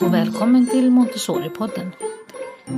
och 0.00 0.14
välkommen 0.14 0.66
till 0.66 0.90
Montessori-podden. 0.90 1.90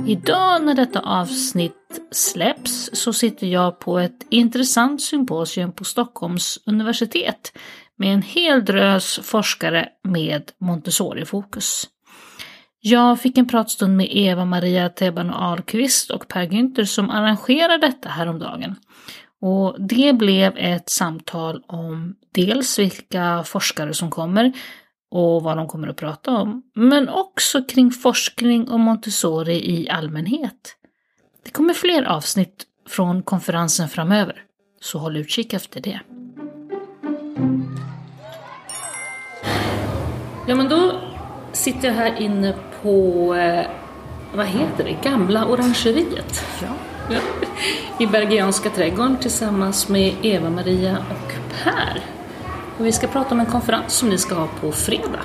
Idag 0.07 0.63
när 0.63 0.75
detta 0.75 0.99
avsnitt 0.99 2.01
släpps 2.11 2.89
så 2.93 3.13
sitter 3.13 3.47
jag 3.47 3.79
på 3.79 3.99
ett 3.99 4.25
intressant 4.29 5.01
symposium 5.01 5.71
på 5.71 5.83
Stockholms 5.83 6.59
universitet 6.65 7.57
med 7.95 8.13
en 8.13 8.21
hel 8.21 8.65
drös 8.65 9.19
forskare 9.23 9.89
med 10.03 10.51
Montessori-fokus. 10.59 11.89
Jag 12.79 13.19
fick 13.19 13.37
en 13.37 13.47
pratstund 13.47 13.97
med 13.97 14.07
Eva-Maria 14.11 14.89
Tebano 14.89 15.33
Ahlqvist 15.33 16.11
och 16.11 16.27
Per 16.27 16.45
Günther 16.45 16.85
som 16.85 17.09
arrangerade 17.09 17.87
detta 17.87 18.09
häromdagen. 18.09 18.75
Och 19.41 19.75
det 19.79 20.13
blev 20.13 20.57
ett 20.57 20.89
samtal 20.89 21.63
om 21.67 22.15
dels 22.31 22.79
vilka 22.79 23.43
forskare 23.43 23.93
som 23.93 24.09
kommer 24.09 24.53
och 25.11 25.43
vad 25.43 25.57
de 25.57 25.67
kommer 25.67 25.87
att 25.87 25.95
prata 25.95 26.31
om, 26.31 26.63
men 26.75 27.09
också 27.09 27.63
kring 27.63 27.91
forskning 27.91 28.69
om 28.69 28.81
Montessori 28.81 29.71
i 29.71 29.89
allmänhet. 29.89 30.75
Det 31.43 31.51
kommer 31.51 31.73
fler 31.73 32.03
avsnitt 32.03 32.65
från 32.89 33.23
konferensen 33.23 33.89
framöver, 33.89 34.43
så 34.81 34.97
håll 34.99 35.17
utkik 35.17 35.53
efter 35.53 35.81
det. 35.81 35.99
Ja, 40.47 40.55
men 40.55 40.69
då 40.69 41.01
sitter 41.51 41.87
jag 41.87 41.95
här 41.95 42.21
inne 42.21 42.53
på, 42.81 43.35
eh, 43.35 43.65
vad 44.35 44.45
heter 44.45 44.83
det, 44.83 45.09
Gamla 45.09 45.45
Orangeriet. 45.45 46.45
Ja. 46.61 46.67
Ja. 47.09 47.19
I 47.99 48.07
Bergianska 48.07 48.69
trädgården 48.69 49.17
tillsammans 49.17 49.89
med 49.89 50.13
Eva-Maria 50.21 50.97
och 50.97 51.33
Per. 51.63 52.20
Och 52.81 52.87
vi 52.87 52.91
ska 52.91 53.07
prata 53.07 53.31
om 53.31 53.39
en 53.39 53.45
konferens 53.45 53.93
som 53.93 54.09
ni 54.09 54.17
ska 54.17 54.35
ha 54.35 54.47
på 54.61 54.71
fredag. 54.71 55.21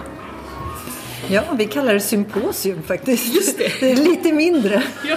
Ja, 1.28 1.42
vi 1.58 1.64
kallar 1.64 1.94
det 1.94 2.00
symposium 2.00 2.82
faktiskt. 2.82 3.34
Just 3.34 3.58
det. 3.58 3.80
det 3.80 3.92
är 3.92 3.96
lite 3.96 4.32
mindre. 4.32 4.82
Ja. 5.08 5.16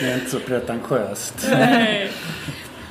Det 0.00 0.10
är 0.10 0.14
inte 0.14 0.30
så 0.30 0.38
pretentiöst. 0.38 1.46
Nej. 1.50 2.12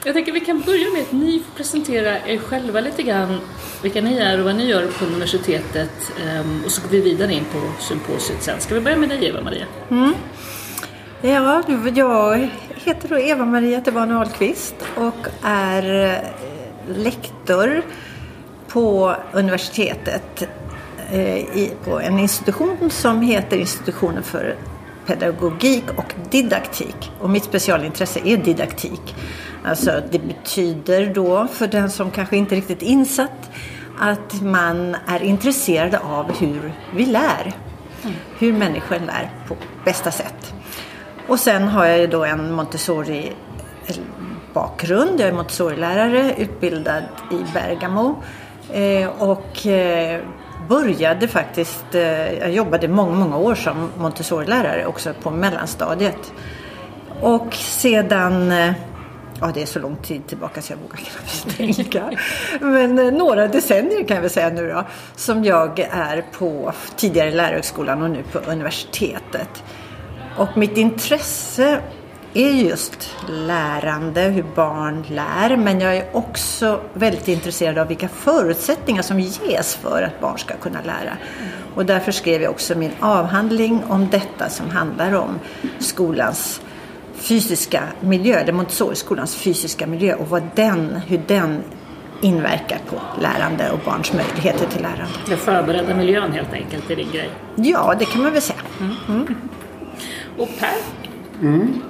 Jag 0.06 0.14
tänker 0.14 0.32
vi 0.32 0.40
kan 0.40 0.62
börja 0.62 0.90
med 0.94 1.02
att 1.02 1.12
ni 1.12 1.40
får 1.40 1.58
presentera 1.58 2.28
er 2.28 2.38
själva 2.38 2.82
lite 2.82 3.04
grann, 3.04 3.40
vilka 3.84 4.02
ni 4.02 4.18
är 4.18 4.40
och 4.40 4.46
vad 4.46 4.56
ni 4.56 4.66
gör 4.66 4.88
på 4.88 5.06
universitetet 5.06 6.12
ehm, 6.28 6.62
och 6.66 6.72
så 6.72 6.82
går 6.82 6.90
vi 6.90 7.02
vidare 7.02 7.34
in 7.34 7.46
på 7.46 7.84
symposiet 7.84 8.44
sen. 8.44 8.60
Ska 8.60 8.76
vi 8.76 8.82
börja 8.82 8.98
med 8.98 9.10
dig 9.10 9.26
Eva-Maria? 9.26 9.66
Mm. 9.92 10.14
Ja, 11.22 11.64
jag 11.96 12.50
heter 12.76 13.10
då 13.10 13.20
Eva-Maria 13.20 13.82
Teban 13.82 14.12
Ahlqvist 14.12 14.76
och 14.96 15.28
är 15.44 16.06
eh, 16.06 16.98
lektor 16.98 17.84
på 18.74 19.16
universitetet 19.34 20.44
eh, 21.12 21.70
på 21.84 22.00
en 22.00 22.20
institution 22.20 22.90
som 22.90 23.22
heter 23.22 23.58
Institutionen 23.58 24.24
för 24.24 24.56
pedagogik 25.06 25.84
och 25.96 26.14
didaktik. 26.32 27.12
Och 27.20 27.30
mitt 27.30 27.44
specialintresse 27.44 28.20
är 28.26 28.38
didaktik. 28.38 29.16
Alltså 29.64 30.02
det 30.12 30.20
betyder 30.20 31.14
då 31.14 31.48
för 31.48 31.68
den 31.68 31.92
som 31.92 32.12
kanske 32.12 32.38
inte 32.38 32.56
riktigt 32.56 32.82
insatt 32.82 33.52
att 34.00 34.42
man 34.42 34.96
är 35.08 35.24
intresserad 35.24 35.96
av 35.96 36.32
hur 36.32 36.74
vi 36.96 37.06
lär. 37.06 37.54
Hur 38.40 38.54
människor 38.54 39.00
lär 39.00 39.32
på 39.48 39.56
bästa 39.86 40.12
sätt. 40.12 40.54
Och 41.28 41.40
sen 41.40 41.68
har 41.68 41.86
jag 41.86 42.00
ju 42.00 42.08
då 42.08 42.26
en 42.26 42.54
Montessori 42.54 43.34
eh, 43.88 43.96
bakgrund. 44.54 45.20
Jag 45.20 45.30
är 45.30 45.34
Montessori-lärare 45.34 46.36
utbildad 46.38 47.04
i 47.32 47.54
Bergamo. 47.54 48.16
Eh, 48.72 49.10
och 49.20 49.68
eh, 49.68 50.22
började 50.70 51.28
faktiskt, 51.28 51.96
eh, 51.96 52.34
jag 52.34 52.52
jobbade 52.52 52.88
många, 52.88 53.16
många 53.16 53.38
år 53.38 53.56
som 53.56 53.90
Montessori-lärare 53.98 54.86
också 54.86 55.14
på 55.22 55.32
mellanstadiet. 55.32 56.34
Och 57.22 57.54
sedan 57.54 58.54
Ja, 59.42 59.52
det 59.54 59.62
är 59.62 59.66
så 59.66 59.80
lång 59.80 59.96
tid 59.96 60.28
tillbaka 60.28 60.62
så 60.62 60.74
jag 60.74 60.78
vågar 60.78 60.96
knappt 60.96 61.58
tänka. 61.58 62.12
Men 62.60 62.96
några 62.96 63.48
decennier 63.48 64.04
kan 64.04 64.16
jag 64.16 64.22
väl 64.22 64.30
säga 64.30 64.50
nu 64.50 64.68
då. 64.68 64.84
Som 65.16 65.44
jag 65.44 65.80
är 65.80 66.26
på 66.32 66.74
tidigare 66.96 67.32
lärarhögskolan 67.32 68.02
och 68.02 68.10
nu 68.10 68.24
på 68.32 68.40
universitetet. 68.40 69.64
Och 70.38 70.58
mitt 70.58 70.78
intresse 70.78 71.82
är 72.34 72.52
just 72.52 73.10
lärande, 73.30 74.22
hur 74.22 74.46
barn 74.56 75.06
lär. 75.10 75.58
Men 75.58 75.80
jag 75.80 75.98
är 75.98 76.06
också 76.14 76.82
väldigt 76.94 77.28
intresserad 77.28 77.78
av 77.78 77.88
vilka 77.88 78.08
förutsättningar 78.08 79.02
som 79.02 79.20
ges 79.20 79.76
för 79.76 80.02
att 80.02 80.22
barn 80.22 80.38
ska 80.38 80.54
kunna 80.54 80.82
lära. 80.82 81.18
Och 81.76 81.86
därför 81.86 82.12
skrev 82.12 82.42
jag 82.42 82.52
också 82.52 82.78
min 82.78 82.92
avhandling 83.00 83.84
om 83.90 84.10
detta 84.10 84.50
som 84.50 84.70
handlar 84.70 85.14
om 85.14 85.40
skolans 85.80 86.62
fysiska 87.16 87.84
miljö, 88.00 88.44
det 88.46 88.52
Montessori-skolans 88.52 89.36
fysiska 89.36 89.88
miljö 89.88 90.16
och 90.16 90.30
vad 90.30 90.44
den, 90.56 90.96
hur 91.08 91.22
den 91.28 91.64
inverkar 92.22 92.80
på 92.90 93.22
lärande 93.22 93.72
och 93.72 93.80
barns 93.86 94.14
möjligheter 94.14 94.68
till 94.68 94.82
lärande. 94.82 95.14
Den 95.28 95.38
förberedda 95.38 95.96
miljön 95.96 96.32
helt 96.32 96.54
enkelt 96.54 96.90
är 96.90 96.96
din 96.96 97.12
grej? 97.12 97.30
Ja, 97.56 97.96
det 98.00 98.06
kan 98.06 98.22
man 98.22 98.32
väl 98.32 98.42
säga. 98.42 98.60
Mm. 98.80 98.96
Mm. 99.08 99.36
Och 100.38 100.50
Per? 100.60 100.76
Mm. 101.42 101.82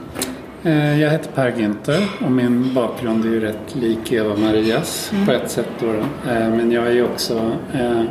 Eh, 0.66 1.02
jag 1.02 1.10
heter 1.10 1.32
Per 1.32 1.52
Günther 1.52 2.08
och 2.26 2.32
min 2.32 2.74
bakgrund 2.74 3.26
är 3.26 3.30
ju 3.30 3.40
rätt 3.40 3.76
lik 3.76 4.12
Eva-Marias 4.12 5.12
mm. 5.14 5.26
på 5.26 5.32
ett 5.32 5.52
sätt. 5.52 5.70
Då, 5.80 5.90
eh, 6.32 6.50
men 6.50 6.72
jag 6.72 6.88
är 6.88 6.92
ju 6.92 7.04
också 7.04 7.52
eh, 7.74 8.02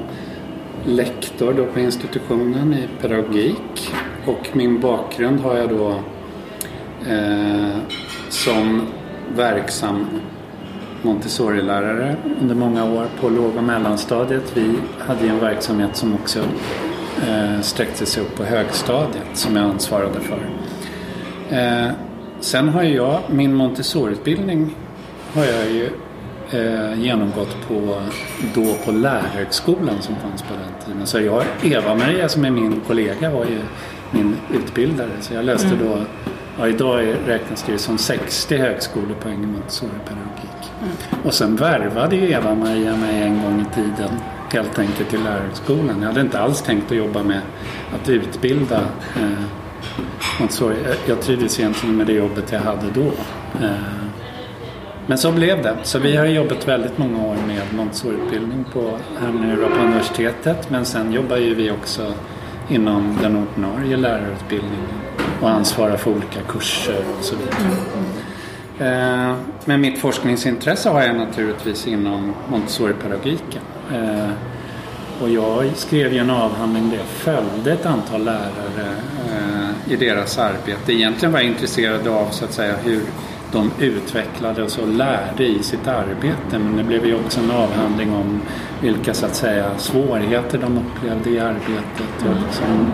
lektor 0.86 1.52
då 1.52 1.66
på 1.66 1.80
institutionen 1.80 2.74
i 2.74 2.88
pedagogik 3.00 3.92
och 4.26 4.48
min 4.52 4.80
bakgrund 4.80 5.40
har 5.40 5.56
jag 5.56 5.68
då 5.68 5.94
som 8.28 8.86
verksam 9.36 10.06
Montessori-lärare 11.02 12.16
under 12.40 12.54
många 12.54 12.84
år 12.84 13.06
på 13.20 13.28
låg 13.28 13.56
och 13.56 13.64
mellanstadiet. 13.64 14.56
Vi 14.56 14.74
hade 14.98 15.24
ju 15.24 15.30
en 15.30 15.40
verksamhet 15.40 15.96
som 15.96 16.14
också 16.14 16.40
sträckte 17.62 18.06
sig 18.06 18.22
upp 18.22 18.36
på 18.36 18.44
högstadiet 18.44 19.28
som 19.34 19.56
jag 19.56 19.64
ansvarade 19.64 20.20
för. 20.20 20.38
Sen 22.42 22.68
har 22.68 22.82
jag 22.82 23.20
min 23.30 23.54
Montessori-utbildning 23.54 24.74
har 25.34 25.44
jag 25.44 25.70
ju 25.70 25.90
eh, 26.50 27.00
genomgått 27.00 27.56
på, 27.68 28.02
då 28.54 28.74
på 28.84 28.92
lärarhögskolan 28.92 30.02
som 30.02 30.16
fanns 30.16 30.42
på 30.42 30.54
den 30.54 30.86
tiden. 30.86 31.06
Så 31.06 31.20
jag, 31.20 31.44
Eva-Maria 31.62 32.28
som 32.28 32.44
är 32.44 32.50
min 32.50 32.80
kollega 32.86 33.30
var 33.30 33.44
ju 33.44 33.60
min 34.10 34.36
utbildare. 34.54 35.10
Så 35.20 35.34
jag 35.34 35.44
läste 35.44 35.68
mm. 35.68 35.78
då, 35.78 35.98
ja, 36.58 36.68
idag 36.68 37.14
räknas 37.26 37.64
det 37.66 37.78
som 37.78 37.98
60 37.98 38.56
högskolepoäng 38.56 39.42
i 39.42 39.46
Montessori-pedagogik. 39.46 40.72
Mm. 40.82 41.24
Och 41.24 41.34
sen 41.34 41.56
värvade 41.56 42.16
ju 42.16 42.30
Eva-Maria 42.30 42.96
mig 42.96 43.22
en 43.22 43.42
gång 43.42 43.60
i 43.60 43.74
tiden 43.74 44.10
helt 44.52 44.78
enkelt 44.78 45.10
till 45.10 45.22
lärarhögskolan. 45.22 45.96
Jag 46.00 46.06
hade 46.06 46.20
inte 46.20 46.40
alls 46.40 46.62
tänkt 46.62 46.90
att 46.90 46.96
jobba 46.96 47.22
med 47.22 47.40
att 47.94 48.08
utbilda 48.08 48.80
eh, 49.16 49.61
Montessori. 50.40 50.76
Jag 51.06 51.20
trivdes 51.20 51.60
egentligen 51.60 51.96
med 51.96 52.06
det 52.06 52.12
jobbet 52.12 52.52
jag 52.52 52.60
hade 52.60 52.90
då. 52.94 53.06
Eh, 53.66 53.70
men 55.06 55.18
så 55.18 55.32
blev 55.32 55.62
det. 55.62 55.76
Så 55.82 55.98
vi 55.98 56.16
har 56.16 56.26
jobbat 56.26 56.68
väldigt 56.68 56.98
många 56.98 57.26
år 57.26 57.36
med 57.46 57.62
Montessori-utbildning 57.74 58.64
på, 58.72 58.98
här 59.20 59.32
nu 59.32 59.56
på 59.56 59.82
universitetet. 59.82 60.70
Men 60.70 60.84
sen 60.84 61.12
jobbar 61.12 61.36
ju 61.36 61.54
vi 61.54 61.70
också 61.70 62.12
inom 62.68 63.18
den 63.22 63.36
ordinarie 63.36 63.96
lärarutbildningen 63.96 65.00
och 65.40 65.50
ansvarar 65.50 65.96
för 65.96 66.10
olika 66.10 66.40
kurser 66.48 67.04
och 67.18 67.24
så 67.24 67.36
vidare. 67.36 67.56
Eh, 68.78 69.36
men 69.64 69.80
mitt 69.80 69.98
forskningsintresse 69.98 70.90
har 70.90 71.02
jag 71.02 71.16
naturligtvis 71.16 71.86
inom 71.86 72.34
Montessori-pedagogiken. 72.48 73.62
Eh, 73.92 74.30
och 75.22 75.28
jag 75.28 75.76
skrev 75.76 76.12
ju 76.12 76.18
en 76.18 76.30
avhandling 76.30 76.90
där 76.90 76.96
jag 76.96 77.06
följde 77.06 77.72
ett 77.72 77.86
antal 77.86 78.24
lärare 78.24 78.88
i 79.92 79.96
deras 79.96 80.38
arbete. 80.38 80.92
Egentligen 80.92 81.32
var 81.32 81.40
jag 81.40 81.48
intresserad 81.48 82.08
av 82.08 82.30
så 82.30 82.44
att 82.44 82.52
säga 82.52 82.76
hur 82.76 83.02
de 83.52 83.70
utvecklades 83.78 84.78
och 84.78 84.88
lärde 84.88 85.44
i 85.44 85.62
sitt 85.62 85.88
arbete. 85.88 86.58
Men 86.58 86.76
det 86.76 86.84
blev 86.84 87.06
ju 87.06 87.14
också 87.14 87.40
en 87.40 87.50
avhandling 87.50 88.14
om 88.14 88.40
vilka 88.80 89.14
så 89.14 89.26
att 89.26 89.34
säga 89.34 89.78
svårigheter 89.78 90.58
de 90.58 90.78
upplevde 90.78 91.30
i 91.30 91.40
arbetet 91.40 92.28
och 92.28 92.36
liksom 92.46 92.92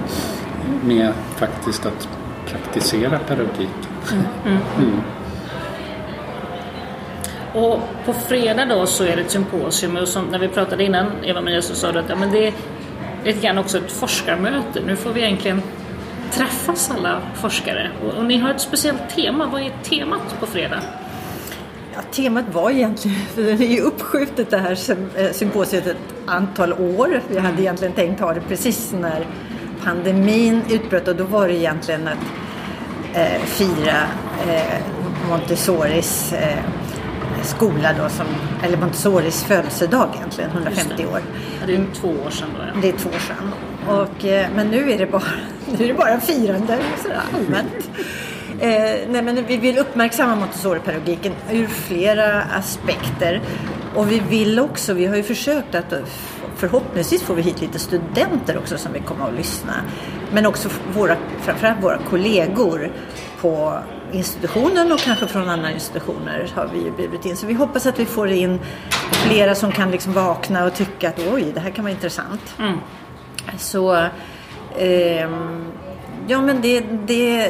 med 0.84 1.12
faktiskt 1.36 1.86
att 1.86 2.08
praktisera 2.46 3.18
pedagogik. 3.18 3.68
Mm. 4.12 4.24
Mm. 4.46 4.58
Mm. 4.78 5.00
Och 7.54 7.80
på 8.04 8.12
fredag 8.12 8.64
då 8.64 8.86
så 8.86 9.04
är 9.04 9.16
det 9.16 9.22
ett 9.22 9.30
symposium 9.30 9.96
och 9.96 10.08
som, 10.08 10.24
när 10.24 10.38
vi 10.38 10.48
pratade 10.48 10.84
innan 10.84 11.06
Eva-Maria 11.24 11.62
så 11.62 11.74
sa 11.74 11.92
du 11.92 11.98
att 11.98 12.08
ja, 12.08 12.16
men 12.16 12.32
det 12.32 12.46
är 12.46 12.52
lite 13.24 13.46
grann 13.46 13.58
också 13.58 13.78
ett 13.78 13.92
forskarmöte. 13.92 14.80
Nu 14.86 14.96
får 14.96 15.12
vi 15.12 15.20
egentligen 15.20 15.62
träffas 16.32 16.90
alla 16.90 17.22
forskare 17.34 17.90
och, 18.04 18.14
och 18.14 18.24
ni 18.24 18.38
har 18.38 18.50
ett 18.50 18.60
speciellt 18.60 19.10
tema. 19.14 19.46
Vad 19.52 19.62
är 19.62 19.72
temat 19.82 20.40
på 20.40 20.46
fredag? 20.46 20.80
Ja, 21.94 22.00
temat 22.10 22.44
var 22.52 22.70
egentligen, 22.70 23.16
för 23.34 23.42
det 23.42 23.50
är 23.50 23.70
ju 23.70 23.80
uppskjutet 23.80 24.50
det 24.50 24.58
här 24.58 24.78
eh, 25.16 25.32
symposiet 25.32 25.86
ett 25.86 26.14
antal 26.26 26.72
år. 26.72 27.22
Vi 27.28 27.36
hade 27.36 27.48
mm. 27.48 27.60
egentligen 27.60 27.94
tänkt 27.94 28.20
ha 28.20 28.34
det 28.34 28.40
precis 28.40 28.92
när 28.92 29.26
pandemin 29.84 30.62
utbröt 30.70 31.08
och 31.08 31.16
då 31.16 31.24
var 31.24 31.48
det 31.48 31.54
egentligen 31.54 32.08
att 32.08 32.24
eh, 33.14 33.42
fira 33.44 34.02
eh, 34.48 34.80
Montessoris 35.28 36.32
eh, 36.32 36.58
skola 37.42 37.92
då 38.02 38.08
som, 38.08 38.26
eller 38.62 38.76
Montessoris 38.76 39.44
födelsedag 39.44 40.08
egentligen, 40.16 40.50
150 40.50 41.06
år. 41.06 41.20
Ja, 41.60 41.66
det 41.66 41.74
är 41.74 41.86
två 41.94 42.08
år 42.08 42.30
sedan 42.30 42.48
då 42.56 42.64
ja. 42.74 42.80
Det 42.82 42.88
är 42.88 42.92
två 42.92 43.08
år 43.08 43.18
sedan. 43.18 43.52
Och, 43.88 44.24
eh, 44.24 44.46
men 44.54 44.68
nu 44.68 44.92
är 44.92 44.98
det 44.98 45.06
bara, 45.06 45.22
nu 45.78 45.84
är 45.84 45.88
det 45.88 45.94
bara 45.94 46.20
firande 46.20 46.78
sådär 47.02 47.22
allmänt. 47.34 47.90
Eh, 48.60 49.08
nej, 49.08 49.22
men 49.22 49.44
vi 49.46 49.56
vill 49.56 49.78
uppmärksamma 49.78 50.36
Montessori-pedagogiken 50.36 51.32
ur 51.52 51.66
flera 51.66 52.42
aspekter. 52.42 53.40
Och 53.94 54.12
vi 54.12 54.20
vill 54.20 54.60
också, 54.60 54.92
vi 54.92 55.06
har 55.06 55.16
ju 55.16 55.22
försökt 55.22 55.74
att 55.74 55.94
förhoppningsvis 56.56 57.22
får 57.22 57.34
vi 57.34 57.42
hit 57.42 57.60
lite 57.60 57.78
studenter 57.78 58.58
också 58.58 58.78
som 58.78 58.92
vill 58.92 59.02
komma 59.02 59.26
och 59.26 59.32
lyssna. 59.32 59.72
Men 60.32 60.46
också 60.46 60.68
våra, 60.94 61.16
framförallt 61.40 61.82
våra 61.82 61.98
kollegor 61.98 62.90
på 63.40 63.78
institutionen 64.12 64.92
och 64.92 64.98
kanske 64.98 65.26
från 65.26 65.48
andra 65.48 65.72
institutioner 65.72 66.52
har 66.54 66.70
vi 66.72 66.84
ju 66.84 66.90
bjudit 66.90 67.26
in. 67.26 67.36
Så 67.36 67.46
vi 67.46 67.54
hoppas 67.54 67.86
att 67.86 67.98
vi 67.98 68.06
får 68.06 68.28
in 68.28 68.60
flera 69.10 69.54
som 69.54 69.72
kan 69.72 69.90
liksom 69.90 70.12
vakna 70.12 70.64
och 70.64 70.74
tycka 70.74 71.08
att 71.08 71.18
oj, 71.32 71.52
det 71.54 71.60
här 71.60 71.70
kan 71.70 71.84
vara 71.84 71.92
intressant. 71.92 72.54
Mm. 72.58 72.78
Så 73.58 73.94
eh, 74.78 75.30
ja, 76.26 76.40
men 76.40 76.60
det, 76.60 76.80
det 77.06 77.40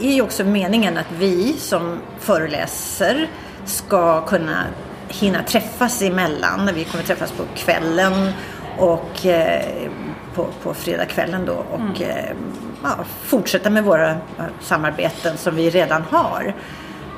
är 0.00 0.12
ju 0.12 0.22
också 0.22 0.44
meningen 0.44 0.98
att 0.98 1.12
vi 1.18 1.52
som 1.52 1.98
föreläser 2.18 3.28
ska 3.64 4.20
kunna 4.20 4.64
hinna 5.08 5.42
träffas 5.42 6.02
emellan. 6.02 6.70
Vi 6.74 6.84
kommer 6.84 7.04
träffas 7.04 7.32
på 7.32 7.42
kvällen 7.56 8.32
och 8.78 9.26
eh, 9.26 9.90
på, 10.34 10.46
på 10.62 10.74
fredagskvällen 10.74 11.44
då 11.46 11.52
och 11.52 12.00
mm. 12.00 12.10
eh, 12.10 12.36
ja, 12.82 13.04
fortsätta 13.24 13.70
med 13.70 13.84
våra 13.84 14.16
samarbeten 14.60 15.36
som 15.36 15.56
vi 15.56 15.70
redan 15.70 16.02
har. 16.02 16.54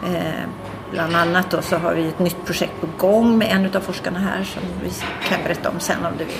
Eh, 0.06 0.48
bland 0.90 1.16
annat 1.16 1.50
då 1.50 1.62
så 1.62 1.76
har 1.76 1.94
vi 1.94 2.08
ett 2.08 2.18
nytt 2.18 2.46
projekt 2.46 2.72
på 2.80 3.06
gång 3.06 3.38
med 3.38 3.48
en 3.50 3.76
av 3.76 3.80
forskarna 3.80 4.18
här 4.18 4.44
som 4.44 4.62
vi 4.82 4.90
kan 5.28 5.42
berätta 5.42 5.68
om 5.70 5.80
sen 5.80 6.06
om 6.06 6.12
du 6.18 6.24
vill. 6.24 6.34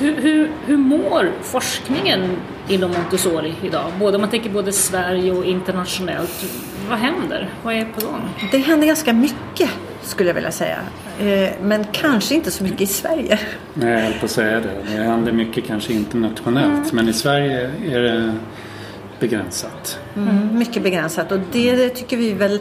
Hur, 0.00 0.22
hur, 0.22 0.50
hur 0.66 0.76
mår 0.76 1.32
forskningen 1.42 2.36
inom 2.68 2.90
Montessori 2.90 3.54
idag? 3.62 3.92
Både 3.98 4.16
om 4.16 4.20
man 4.20 4.30
tänker 4.30 4.50
både 4.50 4.72
Sverige 4.72 5.32
och 5.32 5.44
internationellt. 5.44 6.44
Vad 6.88 6.98
händer? 6.98 7.48
Vad 7.62 7.74
är 7.74 7.84
på 7.84 8.06
gång? 8.06 8.28
Det 8.50 8.58
händer 8.58 8.86
ganska 8.86 9.12
mycket 9.12 9.70
skulle 10.02 10.28
jag 10.28 10.34
vilja 10.34 10.52
säga. 10.52 10.78
Eh, 11.20 11.50
men 11.62 11.84
kanske 11.92 12.34
inte 12.34 12.50
så 12.50 12.64
mycket 12.64 12.80
i 12.80 12.86
Sverige. 12.86 13.38
Nej, 13.74 13.92
jag 13.92 14.00
höll 14.00 14.12
på 14.12 14.24
att 14.24 14.30
säga 14.30 14.60
det. 14.60 14.96
Det 14.96 15.02
händer 15.02 15.32
mycket 15.32 15.66
kanske 15.66 15.92
internationellt. 15.92 16.92
Mm. 16.92 16.96
Men 16.96 17.08
i 17.08 17.12
Sverige 17.12 17.70
är 17.90 18.00
det 18.00 18.34
begränsat. 19.20 19.98
Mm, 20.16 20.58
mycket 20.58 20.82
begränsat 20.82 21.32
och 21.32 21.40
det 21.52 21.88
tycker 21.88 22.16
vi 22.16 22.32
väl 22.32 22.60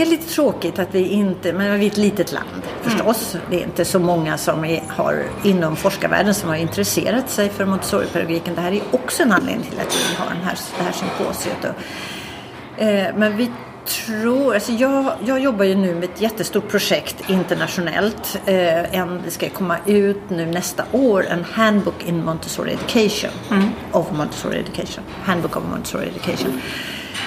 är 0.00 0.06
lite 0.06 0.34
tråkigt 0.34 0.78
att 0.78 0.94
vi 0.94 1.08
inte, 1.08 1.52
men 1.52 1.80
vi 1.80 1.86
är 1.86 1.90
ett 1.90 1.96
litet 1.96 2.32
land 2.32 2.62
förstås. 2.82 3.34
Mm. 3.34 3.46
Det 3.50 3.56
är 3.56 3.64
inte 3.64 3.84
så 3.84 3.98
många 3.98 4.38
som 4.38 4.64
är, 4.64 4.82
har 4.88 5.24
inom 5.44 5.76
forskarvärlden 5.76 6.34
som 6.34 6.48
har 6.48 6.56
intresserat 6.56 7.30
sig 7.30 7.48
för 7.48 7.66
Montessori-pedagogiken. 7.66 8.54
Det 8.54 8.60
här 8.60 8.72
är 8.72 8.82
också 8.90 9.22
en 9.22 9.32
anledning 9.32 9.70
till 9.70 9.80
att 9.80 9.96
vi 9.96 10.16
har 10.16 10.26
den 10.26 10.44
här, 10.44 10.58
det 10.78 10.84
här 10.84 10.92
symposiet. 10.92 11.64
Och, 11.64 12.82
eh, 12.82 13.16
men 13.16 13.36
vi 13.36 13.50
tror, 13.84 14.54
alltså 14.54 14.72
jag, 14.72 15.12
jag 15.24 15.40
jobbar 15.40 15.64
ju 15.64 15.74
nu 15.74 15.94
med 15.94 16.04
ett 16.04 16.20
jättestort 16.20 16.68
projekt 16.68 17.30
internationellt. 17.30 18.40
Eh, 18.46 18.94
en, 18.94 19.22
det 19.24 19.30
ska 19.30 19.48
komma 19.48 19.76
ut 19.86 20.30
nu 20.30 20.46
nästa 20.46 20.84
år, 20.92 21.26
en 21.26 21.44
Handbook 21.44 22.04
in 22.06 22.24
Montessori 22.24 22.72
Education. 22.72 23.30
Mm. 23.50 23.68
Of 23.92 24.12
Montessori 24.12 24.58
Education. 24.58 25.04
Handbook 25.22 25.56
of 25.56 25.62
Montessori 25.70 26.08
Education. 26.08 26.60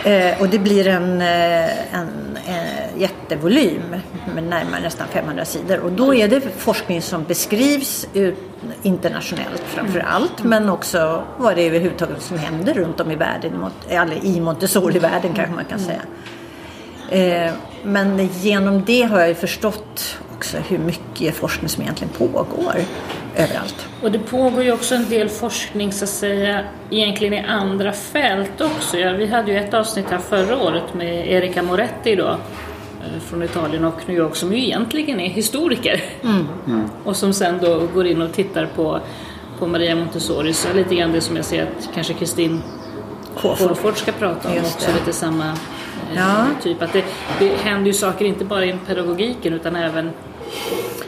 Eh, 0.06 0.42
och 0.42 0.50
det 0.50 0.60
blir 0.60 0.88
en, 0.88 1.22
eh, 1.22 1.96
en, 1.96 2.38
en 2.48 3.00
jättevolym 3.00 3.96
med 4.36 4.44
närmare 4.44 4.82
nästan 4.82 5.08
500 5.08 5.46
sidor. 5.46 5.80
Och 5.80 5.92
då 5.92 6.16
är 6.16 6.28
det 6.28 6.42
forskning 6.58 7.02
som 7.02 7.24
beskrivs 7.24 8.08
ut, 8.14 8.38
internationellt 8.82 9.64
framför 9.66 10.00
mm. 10.00 10.12
allt. 10.12 10.44
Men 10.44 10.70
också 10.70 11.24
vad 11.38 11.56
det 11.56 11.62
är 11.62 11.68
överhuvudtaget 11.68 12.22
som 12.22 12.38
händer 12.38 12.74
runt 12.74 13.00
om 13.00 13.12
i 13.12 13.16
världen. 13.16 13.66
Eller 13.90 14.26
i 14.26 14.40
Montessori-världen 14.40 15.34
kanske 15.34 15.56
man 15.56 15.66
kan 15.66 15.80
säga. 15.80 16.02
Eh, 17.10 17.54
men 17.84 18.28
genom 18.28 18.84
det 18.86 19.02
har 19.02 19.20
jag 19.20 19.28
ju 19.28 19.36
förstått 19.36 20.18
också 20.38 20.58
hur 20.58 20.78
mycket 20.78 21.36
forskning 21.36 21.70
som 21.70 21.84
egentligen 21.84 22.14
pågår 22.14 22.76
överallt. 23.38 23.88
Och 24.02 24.12
det 24.12 24.20
pågår 24.20 24.64
ju 24.64 24.72
också 24.72 24.96
en 24.96 25.10
del 25.10 25.30
forskning 25.30 25.92
så 25.92 26.04
att 26.04 26.10
säga 26.10 26.64
egentligen 26.90 27.34
i 27.34 27.40
andra 27.40 27.94
fält 27.94 28.62
också. 28.62 28.98
Ja, 28.98 29.14
vi 29.14 29.28
hade 29.28 29.52
ju 29.52 29.58
ett 29.58 29.74
avsnitt 29.74 30.06
här 30.10 30.18
förra 30.18 30.58
året 30.64 30.94
med 30.94 31.28
Erika 31.32 31.64
Moretti 31.64 32.16
då 32.16 32.28
eh, 32.28 33.22
från 33.30 33.44
Italien 33.44 33.86
och 33.86 34.02
New 34.06 34.18
York 34.18 34.36
som 34.36 34.54
ju 34.54 34.64
egentligen 34.64 35.20
är 35.20 35.30
historiker. 35.30 36.04
Mm. 36.24 36.48
Mm. 36.68 36.90
Och 37.04 37.16
som 37.16 37.34
sen 37.34 37.60
då 37.62 37.88
går 37.94 38.08
in 38.08 38.22
och 38.22 38.34
tittar 38.34 38.66
på, 38.66 39.00
på 39.60 39.68
Maria 39.68 39.96
Montessori. 39.96 40.54
Så 40.54 40.74
lite 40.74 40.96
grann 40.96 41.12
det 41.12 41.22
som 41.22 41.36
jag 41.36 41.46
ser 41.46 41.64
att 41.64 41.90
kanske 41.94 42.14
Kristin 42.14 42.62
Kåfort 43.36 43.98
ska 43.98 44.12
prata 44.12 44.50
om 44.50 44.58
också, 44.58 44.92
lite 45.00 45.14
samma 45.14 45.58
Ja. 46.16 46.46
Typ 46.64 46.82
att 46.82 46.94
det, 46.94 47.04
det 47.40 47.56
händer 47.56 47.88
ju 47.88 47.94
saker 47.94 48.26
inte 48.26 48.46
bara 48.46 48.66
inom 48.66 48.80
pedagogiken 48.80 49.54
utan 49.54 49.76
även 49.76 50.12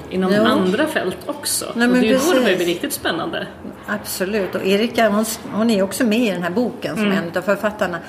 inom 0.10 0.34
jo. 0.34 0.44
andra 0.44 0.88
fält 0.88 1.18
också. 1.26 1.66
Nej, 1.76 1.88
och 1.88 1.94
det 1.94 2.00
är 2.00 2.04
ju 2.04 2.18
då 2.18 2.34
det 2.34 2.56
blir 2.56 2.66
riktigt 2.66 2.94
spännande. 2.94 3.48
Absolut, 3.86 4.56
och 4.56 4.66
Erika 4.66 5.10
hon, 5.10 5.26
hon 5.52 5.70
är 5.70 5.82
också 5.82 6.04
med 6.04 6.20
i 6.20 6.32
den 6.32 6.44
här 6.44 6.50
boken 6.50 6.96
som 6.96 7.06
mm. 7.06 7.18
en 7.18 7.38
av 7.38 7.42
författarna. 7.42 8.00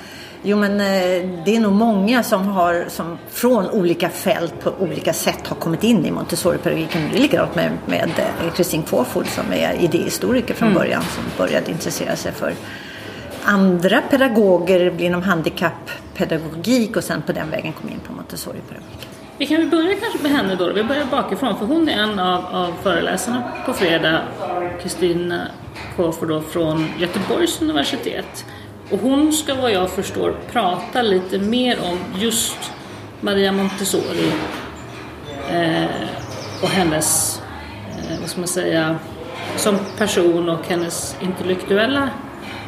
Jo 0.43 0.57
men 0.57 0.71
eh, 0.71 1.43
det 1.45 1.55
är 1.55 1.59
nog 1.59 1.73
många 1.73 2.23
som 2.23 2.47
har 2.47 2.85
som 2.87 3.17
från 3.29 3.69
olika 3.69 4.09
fält 4.09 4.53
på 4.63 4.73
olika 4.79 5.13
sätt 5.13 5.47
har 5.47 5.55
kommit 5.55 5.83
in 5.83 6.05
i 6.05 6.11
Montessori-pedagogiken. 6.11 7.09
Det 7.11 7.17
är 7.17 7.21
likadant 7.21 7.55
med, 7.55 7.71
med 7.85 8.09
Kristin 8.55 8.83
Kåford 8.83 9.27
som 9.27 9.53
är 9.53 9.73
idéhistoriker 9.73 10.53
från 10.53 10.67
mm. 10.67 10.79
början 10.79 11.01
som 11.01 11.23
började 11.37 11.71
intressera 11.71 12.15
sig 12.15 12.31
för 12.31 12.53
andra 13.43 14.01
pedagoger 14.01 15.01
inom 15.01 15.21
handikapppedagogik 15.23 16.95
och 16.97 17.03
sen 17.03 17.21
på 17.21 17.31
den 17.31 17.49
vägen 17.49 17.73
kom 17.73 17.89
in 17.89 17.99
på 17.99 18.13
Montessori-pedagogik. 18.13 19.18
Vi 19.39 19.45
kan 19.45 19.57
väl 19.57 19.69
börja 19.69 19.95
kanske 19.95 20.19
med 20.23 20.31
henne 20.31 20.55
då. 20.55 20.73
Vi 20.73 20.83
börjar 20.83 21.05
bakifrån 21.05 21.57
för 21.57 21.65
hon 21.65 21.89
är 21.89 21.97
en 22.03 22.19
av, 22.19 22.45
av 22.45 22.73
föreläsarna 22.83 23.43
på 23.65 23.73
fredag. 23.73 24.21
Kristina 24.81 25.41
Kåford 25.95 26.43
från 26.43 26.85
Göteborgs 26.97 27.61
universitet. 27.61 28.45
Och 28.91 28.99
hon 28.99 29.33
ska 29.33 29.55
vad 29.55 29.71
jag 29.71 29.89
förstår 29.89 30.35
prata 30.51 31.01
lite 31.01 31.39
mer 31.39 31.77
om 31.91 31.97
just 32.21 32.71
Maria 33.21 33.51
Montessori 33.51 34.31
eh, 35.51 35.85
och 36.61 36.69
hennes, 36.69 37.41
eh, 37.91 38.19
vad 38.19 38.29
ska 38.29 38.39
man 38.39 38.47
säga, 38.47 38.95
som 39.55 39.77
person 39.97 40.49
och 40.49 40.67
hennes 40.67 41.17
intellektuella 41.21 42.09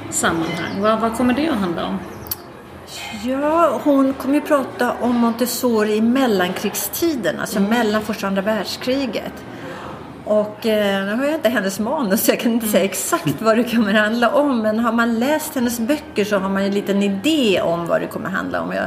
sammanhang. 0.10 0.82
Vad, 0.82 1.01
vad 1.01 1.18
kommer 1.18 1.34
det 1.34 1.50
att 1.50 1.60
handla 1.60 1.86
om? 1.86 2.00
Ja, 3.24 3.81
hon 3.83 4.13
kommer 4.13 4.36
ju 4.36 4.41
prata 4.41 4.93
om 5.01 5.15
Montessori 5.15 5.95
i 5.95 6.01
mellankrigstiden, 6.01 7.39
alltså 7.39 7.57
mm. 7.57 7.69
mellan 7.69 8.01
första 8.01 8.25
och 8.25 8.27
andra 8.27 8.41
världskriget. 8.41 9.33
Och 10.25 10.65
eh, 10.65 11.05
nu 11.05 11.15
har 11.15 11.25
jag 11.25 11.33
inte 11.33 11.50
hennes 11.50 11.79
manus 11.79 12.24
så 12.24 12.31
jag 12.31 12.39
kan 12.39 12.51
inte 12.51 12.67
säga 12.67 12.83
exakt 12.83 13.41
vad 13.41 13.57
det 13.57 13.63
kommer 13.63 13.93
handla 13.93 14.29
om. 14.29 14.62
Men 14.62 14.79
har 14.79 14.91
man 14.91 15.19
läst 15.19 15.55
hennes 15.55 15.79
böcker 15.79 16.25
så 16.25 16.38
har 16.38 16.50
man 16.50 16.62
ju 16.62 16.67
en 16.67 16.74
liten 16.74 17.03
idé 17.03 17.62
om 17.62 17.88
vad 17.88 18.01
det 18.01 18.07
kommer 18.07 18.29
handla 18.29 18.62
om. 18.62 18.71
Jag 18.71 18.86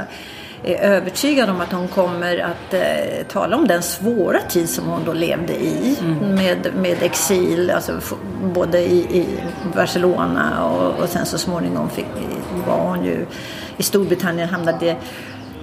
är 0.64 0.76
övertygad 0.76 1.50
om 1.50 1.60
att 1.60 1.72
hon 1.72 1.88
kommer 1.88 2.38
att 2.38 2.74
eh, 2.74 3.26
tala 3.28 3.56
om 3.56 3.68
den 3.68 3.82
svåra 3.82 4.40
tid 4.40 4.68
som 4.68 4.84
hon 4.84 5.04
då 5.04 5.12
levde 5.12 5.52
i. 5.52 5.96
Mm. 6.00 6.34
Med, 6.34 6.74
med 6.76 7.02
exil, 7.02 7.70
alltså 7.70 8.00
både 8.54 8.78
i, 8.78 8.98
i 9.18 9.26
Barcelona 9.74 10.64
och, 10.64 11.02
och, 11.02 11.08
sen 11.08 11.26
så 11.26 11.38
småningom 11.38 11.90
fick, 11.90 12.06
var 12.66 12.78
hon 12.78 13.04
ju 13.04 13.26
i 13.76 13.82
Storbritannien, 13.82 14.48
hamnade 14.48 14.96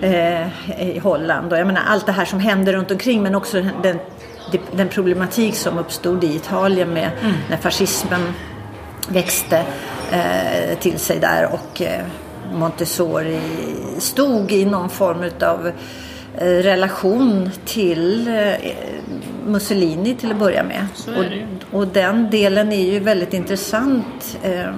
eh, 0.02 0.48
i 0.96 1.00
Holland. 1.00 1.54
Och 1.54 1.60
jag 1.60 1.68
menar 1.68 1.82
allt 1.88 2.06
det 2.06 2.12
här 2.12 2.26
som 2.26 2.40
hände 2.40 2.74
runt 2.74 2.92
omkring 2.92 3.24
men 3.24 3.36
också 3.36 3.66
den, 3.84 4.00
den 4.72 4.90
problematik 4.90 5.56
som 5.56 5.78
uppstod 5.78 6.24
i 6.24 6.36
Italien 6.36 6.94
med 6.94 7.10
mm. 7.22 7.34
när 7.50 7.58
fascismen 7.58 8.22
växte 9.08 9.64
eh, 10.12 10.78
till 10.80 11.00
sig 11.00 11.20
där 11.20 11.50
och 11.54 11.82
eh, 11.82 12.06
Montessori 12.54 13.40
stod 13.98 14.52
i 14.52 14.66
någon 14.66 14.90
form 14.90 15.24
av 15.42 15.72
eh, 16.38 16.46
relation 16.46 17.50
till 17.66 18.28
eh, 18.28 18.72
Mussolini 19.46 20.16
till 20.16 20.32
att 20.32 20.38
börja 20.38 20.64
med. 20.64 20.88
Och, 21.18 21.80
och, 21.80 21.88
den 21.88 22.30
delen 22.30 22.72
är 22.72 22.92
ju 22.92 23.00
väldigt 23.00 23.34
intressant 23.34 24.38
eh, 24.44 24.74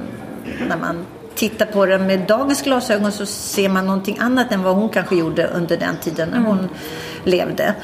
när 0.67 0.77
man 0.77 1.05
tittar 1.35 1.65
på 1.65 1.85
den 1.85 2.07
med 2.07 2.19
dagens 2.19 2.61
glasögon 2.61 3.11
så 3.11 3.25
ser 3.25 3.69
man 3.69 3.85
någonting 3.85 4.17
annat 4.19 4.51
än 4.51 4.63
vad 4.63 4.75
hon 4.75 4.89
kanske 4.89 5.15
gjorde 5.15 5.47
under 5.47 5.77
den 5.77 5.97
tiden 5.97 6.29
när 6.29 6.39
hon 6.39 6.59
mm. 6.59 6.71
levde. 7.23 7.75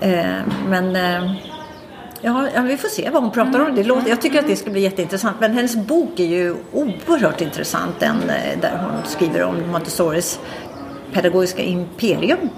Eh, 0.00 0.36
men 0.68 0.96
eh, 0.96 1.32
Ja, 2.20 2.48
vi 2.62 2.76
får 2.76 2.88
se 2.88 3.10
vad 3.10 3.22
hon 3.22 3.32
pratar 3.32 3.60
om. 3.60 3.74
Det 3.74 3.84
låter, 3.84 4.08
jag 4.08 4.22
tycker 4.22 4.38
att 4.38 4.46
det 4.46 4.56
ska 4.56 4.70
bli 4.70 4.80
jätteintressant. 4.80 5.36
Men 5.40 5.52
hennes 5.52 5.76
bok 5.76 6.20
är 6.20 6.24
ju 6.24 6.56
oerhört 6.72 7.40
intressant. 7.40 8.00
Den 8.00 8.16
eh, 8.16 8.60
där 8.60 8.78
hon 8.82 9.06
skriver 9.06 9.42
om 9.42 9.70
Montessoris 9.70 10.40
pedagogiska 11.12 11.62
imperium. 11.62 12.48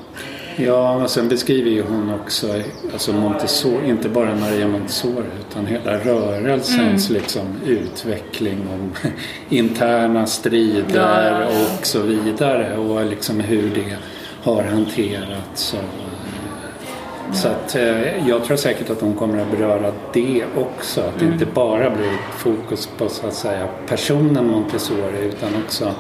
Ja, 0.67 0.95
och 1.03 1.11
sen 1.11 1.29
beskriver 1.29 1.71
ju 1.71 1.83
hon 1.83 2.15
också 2.15 2.47
alltså 2.93 3.13
Montessori, 3.13 3.89
inte 3.89 4.09
bara 4.09 4.35
Maria 4.35 4.69
Montessori 4.69 5.25
utan 5.51 5.67
hela 5.67 5.99
rörelsens 5.99 7.11
Mm. 7.11 7.23
liksom, 7.23 7.43
utveckling 7.67 8.59
om 8.73 8.93
interna 9.49 10.27
strider 10.27 11.41
Ja, 11.43 11.47
och 11.47 11.87
så 11.87 12.01
vidare 12.01 12.77
och 12.77 13.07
liksom 13.07 13.41
hur 13.41 13.71
det 13.75 13.97
har 14.43 14.63
hanterats. 14.63 15.75
Och, 15.75 17.37
så 17.37 17.49
att 17.49 17.75
eh, 17.77 18.29
jag 18.29 18.45
tror 18.45 18.57
säkert 18.57 18.91
att 18.91 19.01
hon 19.01 19.15
kommer 19.15 19.43
att 19.43 19.51
beröra 19.51 19.93
det 20.13 20.45
också. 20.57 21.01
Att 21.01 21.15
det 21.19 21.25
Mm. 21.25 21.33
inte 21.33 21.47
bara 21.47 21.91
blir 21.91 22.13
fokus 22.39 22.89
på 22.99 23.09
så 23.09 23.27
att 23.27 23.35
säga 23.35 23.69
personen 23.89 24.47
Montessori 24.47 25.25
utan 25.29 25.49
också 25.65 25.93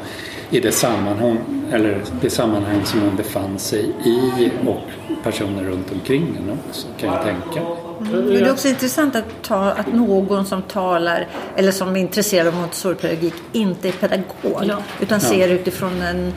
i 0.51 0.61
det 0.61 0.73
sammanhang, 0.73 1.39
eller 1.73 2.03
det 2.21 2.31
sammanhang 2.31 2.85
som 2.85 3.01
hon 3.01 3.17
befann 3.17 3.59
sig 3.59 3.93
i 4.05 4.51
och 4.67 4.81
personer 5.23 5.63
runt 5.65 5.93
omkring 5.93 6.35
henne 6.37 6.57
också 6.69 6.87
kan 7.01 7.13
jag 7.15 7.23
tänka 7.23 7.61
mig. 7.61 7.77
Men 8.01 8.27
det 8.27 8.39
är 8.41 8.53
också 8.53 8.69
intressant 8.69 9.17
att, 9.17 9.43
ta, 9.43 9.57
att 9.57 9.93
någon 9.95 10.47
som 10.47 10.63
talar 10.63 11.27
eller 11.57 11.73
som 11.73 11.97
är 11.97 12.01
intresserad 12.01 12.47
av 12.47 12.55
Montessori-pedagogik 12.55 13.35
inte 13.53 13.89
är 13.89 13.93
pedagog 13.93 14.65
Ja. 14.65 14.79
utan 15.01 15.21
ser 15.21 15.49
utifrån 15.49 16.03
en, 16.03 16.33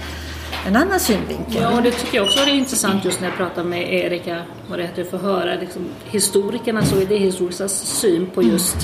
en 0.68 0.76
annan 0.76 1.00
synvinkel. 1.00 1.62
Ja, 1.62 1.76
och 1.78 1.84
det 1.84 1.92
tycker 1.92 2.18
jag 2.18 2.26
också 2.26 2.40
är 2.40 2.54
intressant 2.54 3.06
just 3.06 3.22
när 3.22 3.28
jag 3.28 3.38
pratar 3.38 3.64
med 3.64 3.94
Erika, 3.94 4.42
vad 4.70 4.80
det 4.80 4.84
heter, 4.84 5.04
för 5.04 5.18
att 5.18 5.24
höra 5.24 5.56
liksom, 5.56 5.82
historikernas 6.06 6.94
och 6.94 7.02
idéhistoriskas 7.02 7.74
syn 7.74 8.28
på 8.34 8.44
just 8.44 8.78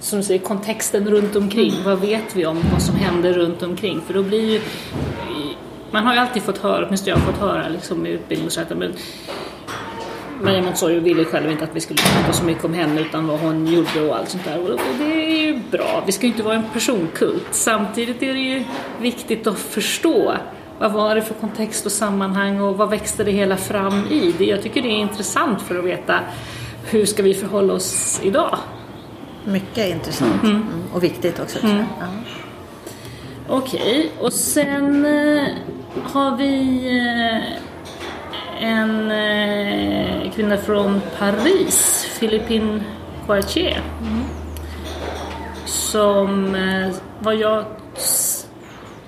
som 0.00 0.18
du 0.18 0.24
säger, 0.24 0.40
kontexten 0.40 1.10
runt 1.10 1.36
omkring. 1.36 1.74
Vad 1.84 2.00
vet 2.00 2.36
vi 2.36 2.46
om 2.46 2.58
vad 2.72 2.82
som 2.82 2.94
händer 2.94 3.32
runt 3.32 3.62
omkring? 3.62 4.00
För 4.00 4.14
då 4.14 4.22
blir 4.22 4.50
ju... 4.52 4.60
Man 5.90 6.06
har 6.06 6.14
ju 6.14 6.20
alltid 6.20 6.42
fått 6.42 6.58
höra, 6.58 6.86
åtminstone 6.86 7.10
jag 7.10 7.16
har 7.16 7.32
fått 7.32 7.40
höra 7.40 7.68
liksom, 7.68 8.06
i 8.06 8.10
utbildning 8.10 8.46
och 8.46 8.52
så 8.52 8.60
att 8.60 8.78
men 8.78 8.92
Maria 10.42 10.62
Montessori 10.62 10.98
ville 10.98 11.24
själv 11.24 11.50
inte 11.50 11.64
att 11.64 11.76
vi 11.76 11.80
skulle 11.80 11.98
prata 11.98 12.32
så 12.32 12.44
mycket 12.44 12.64
om 12.64 12.74
henne 12.74 13.00
utan 13.00 13.26
vad 13.26 13.40
hon 13.40 13.66
gjorde 13.66 14.08
och 14.08 14.16
allt 14.16 14.28
sånt 14.28 14.44
där. 14.44 14.58
Och 14.58 14.70
och 14.70 14.80
det 14.98 15.04
är 15.04 15.42
ju 15.42 15.60
bra. 15.70 16.02
Vi 16.06 16.12
ska 16.12 16.26
ju 16.26 16.32
inte 16.32 16.42
vara 16.42 16.54
en 16.54 16.64
personkult. 16.72 17.46
Samtidigt 17.50 18.22
är 18.22 18.34
det 18.34 18.40
ju 18.40 18.64
viktigt 19.00 19.46
att 19.46 19.58
förstå 19.58 20.34
vad 20.78 20.92
var 20.92 21.14
det 21.14 21.22
för 21.22 21.34
kontext 21.34 21.86
och 21.86 21.92
sammanhang 21.92 22.60
och 22.60 22.76
vad 22.76 22.90
växte 22.90 23.24
det 23.24 23.30
hela 23.30 23.56
fram 23.56 24.06
i? 24.10 24.34
Det, 24.38 24.44
jag 24.44 24.62
tycker 24.62 24.82
det 24.82 24.88
är 24.88 25.00
intressant 25.00 25.62
för 25.62 25.78
att 25.78 25.84
veta 25.84 26.20
hur 26.84 27.06
ska 27.06 27.22
vi 27.22 27.34
förhålla 27.34 27.72
oss 27.72 28.20
idag? 28.22 28.58
Mycket 29.44 29.90
intressant 29.90 30.42
mm. 30.42 30.64
och 30.94 31.02
viktigt 31.02 31.40
också. 31.40 31.58
jag. 31.62 31.74
Ja. 32.00 32.06
Okej, 33.48 34.12
och 34.20 34.32
sen 34.32 35.04
eh, 35.06 35.46
har 36.02 36.36
vi 36.36 36.86
eh, 36.98 37.60
en 38.62 39.10
eh, 39.10 40.32
kvinna 40.32 40.56
från 40.56 41.00
Paris, 41.18 42.06
Philippine 42.18 42.84
Courtier. 43.26 43.82
Som, 45.64 46.54
eh, 46.54 46.94
vad 47.18 47.34
jag 47.34 47.64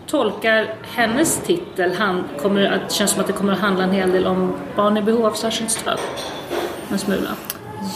tolkar 0.07 0.75
hennes 0.83 1.41
titel, 1.41 1.95
han, 1.99 2.25
kommer, 2.43 2.71
att, 2.71 2.89
det 2.89 2.95
känns 2.95 3.11
som 3.11 3.21
att 3.21 3.27
det 3.27 3.33
kommer 3.33 3.53
att 3.53 3.59
handla 3.59 3.85
en 3.85 3.93
hel 3.93 4.13
del 4.13 4.27
om 4.27 4.55
barn 4.77 4.97
i 4.97 5.03
behov 5.03 5.27
av 5.27 5.33
särskilt 5.33 5.71
stöd. 5.71 5.99
En 6.91 6.99
smula. 6.99 7.31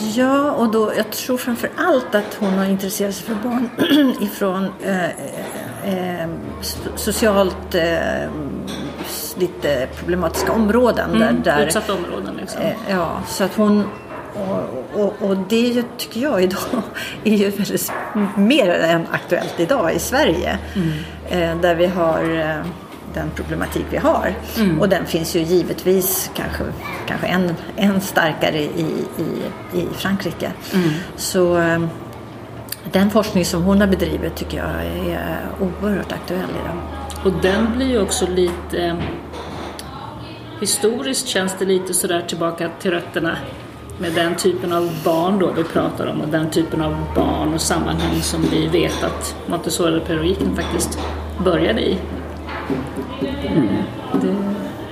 Ja, 0.00 0.50
och 0.52 0.70
då, 0.70 0.92
jag 0.96 1.10
tror 1.10 1.36
framför 1.36 1.70
allt 1.76 2.14
att 2.14 2.36
hon 2.40 2.52
har 2.52 2.64
intresserat 2.64 3.14
sig 3.14 3.26
för 3.26 3.34
barn 3.34 3.70
ifrån 4.20 4.68
eh, 4.82 5.04
eh, 5.04 6.28
so- 6.62 6.96
socialt 6.96 7.74
eh, 7.74 8.30
lite 9.36 9.88
problematiska 9.98 10.52
områden. 10.52 11.10
Mm, 11.10 11.42
där, 11.42 11.56
där, 11.56 11.66
Utsatta 11.66 11.94
områden 11.94 12.34
liksom. 12.36 12.62
eh, 12.62 12.72
ja, 12.90 13.22
så 13.28 13.44
att 13.44 13.54
hon 13.54 13.84
och, 14.34 15.00
och, 15.00 15.30
och 15.30 15.36
det 15.48 15.84
tycker 15.98 16.20
jag 16.20 16.42
idag 16.42 16.82
är 17.24 17.34
ju 17.34 17.50
väldigt 17.50 17.92
mer 18.36 18.70
än 18.70 19.06
aktuellt 19.10 19.54
idag 19.60 19.94
i 19.94 19.98
Sverige. 19.98 20.58
Eh, 21.28 21.56
där 21.60 21.74
vi 21.74 21.86
har 21.86 22.38
eh, 22.38 22.66
den 23.16 23.30
problematik 23.30 23.84
vi 23.90 23.96
har. 23.96 24.34
Och 24.80 24.88
den 24.88 25.06
finns 25.06 25.36
ju 25.36 25.40
givetvis 25.40 26.30
kanske, 26.34 26.64
kanske 27.06 27.26
än, 27.26 27.54
än 27.76 28.00
starkare 28.00 28.58
i, 28.58 29.04
i, 29.18 29.78
i 29.80 29.86
Frankrike. 29.94 30.52
Så 31.16 31.58
eh, 31.58 31.80
den 32.92 33.10
forskning 33.10 33.44
som 33.44 33.62
hon 33.62 33.80
har 33.80 33.88
bedrivit 33.88 34.36
tycker 34.36 34.56
jag 34.56 34.86
är 34.86 35.38
oerhört 35.60 36.12
aktuell 36.12 36.50
idag. 36.50 36.76
Och 37.24 37.42
den 37.42 37.76
blir 37.76 37.86
ju 37.86 38.00
också 38.00 38.26
lite... 38.26 38.96
Historiskt 40.60 41.28
känns 41.28 41.54
det 41.58 41.64
lite 41.64 41.94
sådär 41.94 42.24
tillbaka 42.28 42.70
till 42.80 42.90
rötterna 42.90 43.36
med 43.98 44.12
den 44.12 44.34
typen 44.34 44.72
av 44.72 44.90
barn 45.04 45.38
då 45.38 45.52
vi 45.56 45.64
pratar 45.64 46.06
om 46.06 46.20
och 46.20 46.28
den 46.28 46.50
typen 46.50 46.82
av 46.82 46.96
barn 47.14 47.54
och 47.54 47.60
sammanhang 47.60 48.20
som 48.22 48.42
vi 48.42 48.66
vet 48.66 49.04
att 49.04 49.36
Montessori-pedagogiken 49.46 50.56
faktiskt 50.56 50.98
började 51.44 51.80
i. 51.80 51.98
Det 54.12 54.36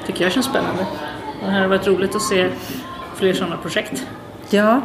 tycker 0.07 0.25
jag 0.25 0.33
känns 0.33 0.47
spännande. 0.47 0.87
Det 1.41 1.51
här 1.51 1.61
har 1.61 1.69
varit 1.69 1.87
roligt 1.87 2.15
att 2.15 2.23
se 2.23 2.51
fler 3.15 3.33
sådana 3.33 3.57
projekt. 3.57 4.07
Ja, 4.51 4.81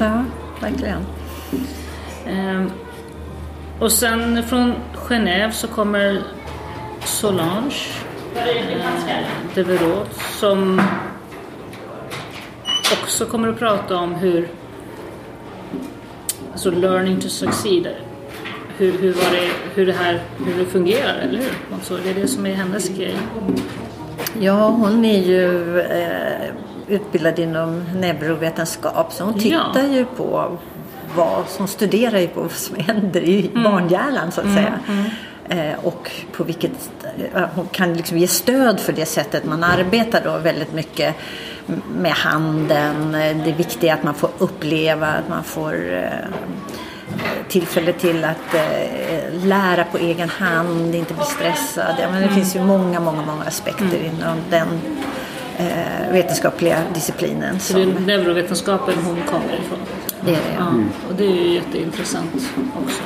ja 0.00 0.24
verkligen. 0.60 1.06
Ehm, 2.26 2.70
och 3.80 3.92
sen 3.92 4.42
från 4.42 4.74
Genève 4.94 5.50
så 5.50 5.68
kommer 5.68 6.22
Solange 7.04 7.88
eh, 8.34 9.26
Devereux 9.54 10.38
som 10.38 10.82
också 12.92 13.26
kommer 13.26 13.48
att 13.48 13.58
prata 13.58 13.96
om 13.96 14.14
hur 14.14 14.48
alltså 16.52 16.70
learning 16.70 17.20
to 17.20 17.28
succeed 17.28 17.88
hur, 18.78 18.92
hur, 18.98 19.12
var 19.12 19.30
det, 19.32 19.50
hur, 19.74 19.86
det 19.86 19.92
här, 19.92 20.20
hur 20.46 20.58
det 20.58 20.64
fungerar, 20.70 21.14
eller 21.22 21.38
hur? 21.38 21.52
Alltså, 21.74 21.98
det 22.04 22.10
är 22.10 22.14
det 22.14 22.28
som 22.28 22.46
är 22.46 22.54
hennes 22.54 22.88
grej. 22.88 23.16
Ja, 24.40 24.68
hon 24.68 25.04
är 25.04 25.18
ju 25.22 25.80
eh, 25.80 26.50
utbildad 26.88 27.38
inom 27.38 27.84
neurovetenskap 27.96 29.12
så 29.12 29.24
hon 29.24 29.34
Ja. 29.36 29.40
tittar 29.72 29.88
ju 29.88 30.04
på 30.04 30.58
vad 31.16 31.48
som 31.48 31.66
studerar 31.68 32.18
ju 32.18 32.26
på 32.28 32.40
vad 32.42 32.50
som 32.52 32.76
händer 32.76 33.20
i 33.20 33.50
barnhjärnan 33.54 34.32
så 34.32 34.40
att 34.40 34.46
säga. 34.54 34.78
Eh, 35.48 35.84
och 35.84 36.10
på 36.32 36.44
vilket, 36.44 36.90
eh, 37.34 37.42
hon 37.54 37.66
kan 37.66 37.94
liksom 37.94 38.18
ge 38.18 38.26
stöd 38.26 38.80
för 38.80 38.92
det 38.92 39.06
sättet 39.06 39.44
man 39.44 39.64
arbetar 39.64 40.20
då 40.24 40.38
väldigt 40.38 40.72
mycket 40.72 41.14
med 41.94 42.12
handen. 42.12 43.12
Det 43.44 43.52
viktiga 43.56 43.92
är 43.92 43.96
att 43.98 44.02
man 44.04 44.14
får 44.14 44.30
uppleva, 44.38 45.06
att 45.06 45.28
man 45.28 45.44
får 45.44 45.92
eh, 45.94 46.08
tillfälle 47.48 47.92
till 47.92 48.24
att 48.24 48.54
eh, 48.54 49.44
lära 49.44 49.84
på 49.84 49.98
egen 49.98 50.28
hand, 50.28 50.94
inte 50.94 51.14
bli 51.14 51.24
stressad. 51.24 51.94
Ja, 52.00 52.10
men 52.12 52.22
det 52.22 52.28
finns 52.28 52.56
ju 52.56 52.60
många, 52.64 53.00
många, 53.00 53.22
många 53.26 53.44
aspekter 53.44 54.04
inom 54.04 54.36
den 54.50 54.68
eh, 55.58 56.12
vetenskapliga 56.12 56.78
disciplinen. 56.94 57.60
Så 57.60 57.76
det 57.76 57.82
är 57.82 57.84
Som, 57.94 58.04
neurovetenskapen 58.06 58.94
hon 59.04 59.16
kommer 59.26 59.54
ifrån. 59.64 59.78
det 60.24 60.30
är 60.30 60.34
det, 60.34 60.40
ja. 60.58 60.60
Ja, 60.60 61.08
och 61.08 61.14
det 61.16 61.24
är 61.24 61.34
ju 61.34 61.54
jätteintressant 61.54 62.34
också. 62.84 63.02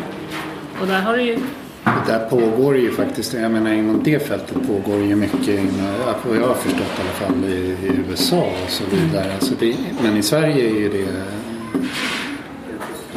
Och 0.80 0.86
där 0.86 1.00
har 1.00 1.16
du 1.16 1.22
ju 1.22 1.38
Det 1.84 2.12
där 2.12 2.28
pågår 2.28 2.76
ju 2.78 2.90
faktiskt, 2.92 3.34
jag 3.34 3.50
menar 3.50 3.72
inom 3.72 4.02
det 4.02 4.26
fältet 4.28 4.56
pågår 4.66 5.00
ju 5.00 5.16
mycket, 5.16 5.48
inom, 5.48 5.94
vad 6.24 6.36
jag 6.36 6.46
har 6.46 6.54
förstått 6.54 6.80
i 6.98 7.00
alla 7.00 7.28
fall 7.30 7.44
i, 7.44 7.56
i 7.56 7.90
USA 8.10 8.46
och 8.64 8.70
så 8.70 8.84
vidare. 8.90 9.34
Alltså 9.34 9.54
det, 9.60 9.76
men 10.02 10.16
i 10.16 10.22
Sverige 10.22 10.64
är 10.64 10.80
ju 10.80 10.88
det, 10.88 11.06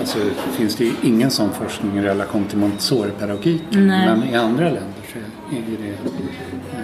alltså 0.06 0.20
finns 0.58 0.76
det 0.76 0.84
ju 0.84 0.94
ingen 1.04 1.32
sån 1.32 1.52
forskning 1.52 1.98
i 1.98 2.02
relation 2.02 2.46
till 2.46 2.58
Montessori-pedagogiken. 2.58 3.88
Men 3.88 4.24
i 4.24 4.36
andra 4.36 4.64
länder 4.64 5.04
så 5.14 5.20
är 5.56 5.62
det 5.82 5.88
eh, 5.88 6.84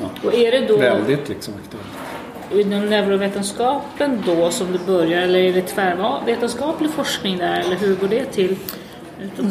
ja, 0.00 0.06
Och 0.24 0.34
är 0.34 0.52
det 0.52 0.66
då 0.66 0.76
väldigt 0.76 1.28
liksom 1.28 1.54
aktuellt. 1.54 2.66
inom 2.66 2.86
neurovetenskapen 2.86 4.22
då 4.26 4.50
som 4.50 4.72
det 4.72 4.86
börjar 4.86 5.22
eller 5.22 5.38
är 5.38 5.52
det 5.52 5.62
tvärvetenskaplig 5.62 6.90
forskning 6.90 7.38
där 7.38 7.60
eller 7.60 7.76
hur 7.76 7.94
går 7.94 8.08
det 8.08 8.24
till? 8.24 8.56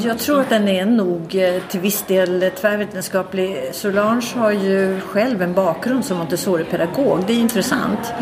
Jag 0.04 0.20
tror 0.20 0.42
att 0.42 0.50
den 0.50 0.68
är 0.68 0.86
nog 0.86 1.36
eh, 1.36 1.62
till 1.70 1.80
viss 1.80 2.04
del 2.08 2.52
tvärvetenskaplig. 2.62 3.70
Solange 3.72 4.28
har 4.36 4.52
ju 4.52 5.00
själv 5.00 5.42
en 5.42 5.54
bakgrund 5.54 6.06
som 6.06 6.18
Montessori-pedagog. 6.18 7.24
Det 7.28 7.34
är 7.34 7.40
intressant. 7.40 8.14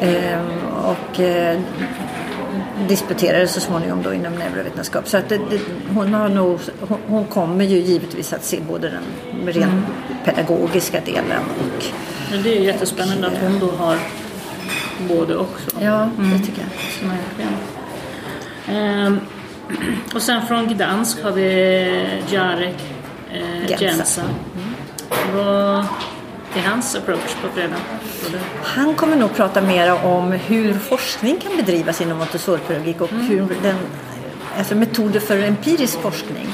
Ehm, 0.00 0.48
och 0.84 1.20
eh, 1.20 1.60
disputerade 2.88 3.48
så 3.48 3.60
småningom 3.60 4.02
då 4.02 4.14
inom 4.14 4.32
neurovetenskap. 4.32 5.08
Så 5.08 5.16
att 5.16 5.28
det, 5.28 5.36
det, 5.50 5.60
hon, 5.94 6.14
har 6.14 6.28
nog, 6.28 6.60
hon, 6.80 6.98
hon 7.06 7.24
kommer 7.24 7.64
ju 7.64 7.78
givetvis 7.78 8.32
att 8.32 8.44
se 8.44 8.60
både 8.68 8.90
den 8.90 9.54
rent 9.54 9.86
pedagogiska 10.24 11.00
delen 11.00 11.42
och 11.58 11.84
Men 12.30 12.42
det 12.42 12.56
är 12.56 12.60
ju 12.60 12.66
jättespännande 12.66 13.26
att 13.26 13.38
hon 13.38 13.58
då 13.58 13.70
har 13.70 13.98
både 15.08 15.36
också. 15.36 15.70
Ja, 15.80 16.10
det 16.16 16.46
tycker 16.46 16.62
jag. 16.62 16.70
Så 17.00 17.06
verkligen. 17.06 17.52
Ehm, 18.68 19.20
och 20.14 20.22
sen 20.22 20.46
från 20.46 20.68
Gdansk 20.68 21.22
har 21.22 21.32
vi 21.32 22.20
Jarek 22.30 22.76
eh, 23.32 23.66
Gensa. 23.68 23.84
Gensa. 23.84 24.22
Vad 25.34 25.84
är 26.56 26.62
hans 26.66 26.96
approach 26.96 27.34
på 27.42 27.48
fredag? 27.54 27.76
Han 28.62 28.94
kommer 28.94 29.16
nog 29.16 29.34
prata 29.34 29.60
mer 29.60 30.04
om 30.04 30.32
hur 30.32 30.74
forskning 30.74 31.40
kan 31.40 31.56
bedrivas 31.56 32.00
inom 32.00 32.18
Montessoripedagogik 32.18 33.00
och 33.00 33.08
hur 33.10 33.56
den, 33.62 33.76
alltså 34.58 34.74
metoder 34.74 35.20
för 35.20 35.42
empirisk 35.42 36.00
forskning 36.00 36.48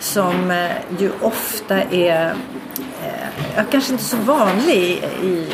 som 0.00 0.50
eh, 0.50 0.70
ju 0.98 1.10
ofta 1.20 1.82
är 1.82 2.34
eh, 3.56 3.64
kanske 3.70 3.92
inte 3.92 4.04
så 4.04 4.16
vanlig 4.16 5.04
i, 5.22 5.46